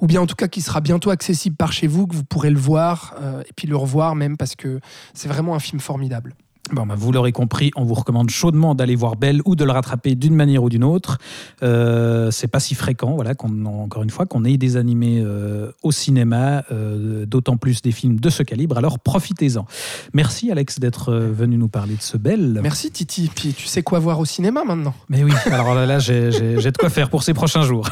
ou 0.00 0.06
bien 0.06 0.20
en 0.20 0.26
tout 0.26 0.34
cas 0.34 0.48
qu'il 0.48 0.62
sera 0.62 0.80
bientôt 0.80 1.10
accessible 1.10 1.56
par 1.56 1.72
chez 1.72 1.86
vous, 1.86 2.06
que 2.06 2.14
vous 2.14 2.24
pourrez 2.24 2.50
le 2.50 2.58
voir 2.58 3.14
euh, 3.20 3.42
et 3.42 3.52
puis 3.54 3.66
le 3.66 3.76
revoir 3.76 4.14
même 4.14 4.36
parce 4.36 4.54
que 4.54 4.80
c'est 5.14 5.28
vraiment 5.28 5.54
un 5.54 5.60
film 5.60 5.80
formidable. 5.80 6.34
Bon, 6.72 6.84
bah, 6.84 6.94
vous 6.96 7.12
l'aurez 7.12 7.32
compris, 7.32 7.70
on 7.76 7.84
vous 7.84 7.94
recommande 7.94 8.28
chaudement 8.28 8.74
d'aller 8.74 8.96
voir 8.96 9.16
Belle 9.16 9.40
ou 9.44 9.54
de 9.54 9.64
le 9.64 9.70
rattraper 9.70 10.16
d'une 10.16 10.34
manière 10.34 10.64
ou 10.64 10.68
d'une 10.68 10.82
autre. 10.82 11.18
Euh, 11.62 12.30
c'est 12.32 12.48
pas 12.48 12.58
si 12.58 12.74
fréquent, 12.74 13.14
voilà, 13.14 13.34
qu'on, 13.34 13.66
encore 13.66 14.02
une 14.02 14.10
fois, 14.10 14.26
qu'on 14.26 14.44
ait 14.44 14.56
des 14.56 14.76
animés 14.76 15.22
euh, 15.24 15.70
au 15.82 15.92
cinéma, 15.92 16.64
euh, 16.72 17.24
d'autant 17.24 17.56
plus 17.56 17.82
des 17.82 17.92
films 17.92 18.18
de 18.18 18.30
ce 18.30 18.42
calibre. 18.42 18.78
Alors 18.78 18.98
profitez-en. 18.98 19.64
Merci 20.12 20.50
Alex 20.50 20.80
d'être 20.80 21.12
euh, 21.12 21.30
venu 21.32 21.56
nous 21.56 21.68
parler 21.68 21.94
de 21.94 22.02
ce 22.02 22.16
Belle. 22.16 22.58
Merci 22.62 22.90
Titi. 22.90 23.30
Puis 23.32 23.54
tu 23.54 23.66
sais 23.66 23.82
quoi 23.82 24.00
voir 24.00 24.18
au 24.18 24.24
cinéma 24.24 24.64
maintenant? 24.64 24.94
Mais 25.08 25.22
oui. 25.22 25.32
Alors 25.46 25.74
là, 25.74 25.86
là 25.86 26.00
j'ai, 26.00 26.32
j'ai 26.32 26.72
de 26.72 26.78
quoi 26.78 26.90
faire 26.90 27.10
pour 27.10 27.22
ces 27.22 27.34
prochains 27.34 27.62
jours. 27.62 27.88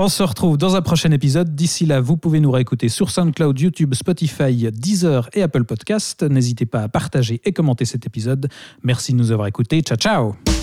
On 0.00 0.06
se 0.06 0.22
retrouve 0.22 0.56
dans 0.56 0.76
un 0.76 0.80
prochain 0.80 1.10
épisode. 1.10 1.56
D'ici 1.56 1.84
là, 1.84 2.00
vous 2.00 2.16
pouvez 2.16 2.38
nous 2.38 2.52
réécouter 2.52 2.88
sur 2.88 3.10
SoundCloud, 3.10 3.58
YouTube, 3.58 3.94
Spotify, 3.94 4.70
Deezer 4.70 5.28
et 5.32 5.42
Apple 5.42 5.64
Podcast. 5.64 6.22
N'hésitez 6.22 6.66
pas 6.66 6.82
à 6.82 6.88
partager 6.88 7.40
et 7.44 7.52
commenter 7.52 7.84
cet 7.84 8.06
épisode. 8.06 8.48
Merci 8.84 9.12
de 9.12 9.18
nous 9.18 9.32
avoir 9.32 9.48
écoutés. 9.48 9.80
Ciao, 9.80 9.98
ciao 9.98 10.57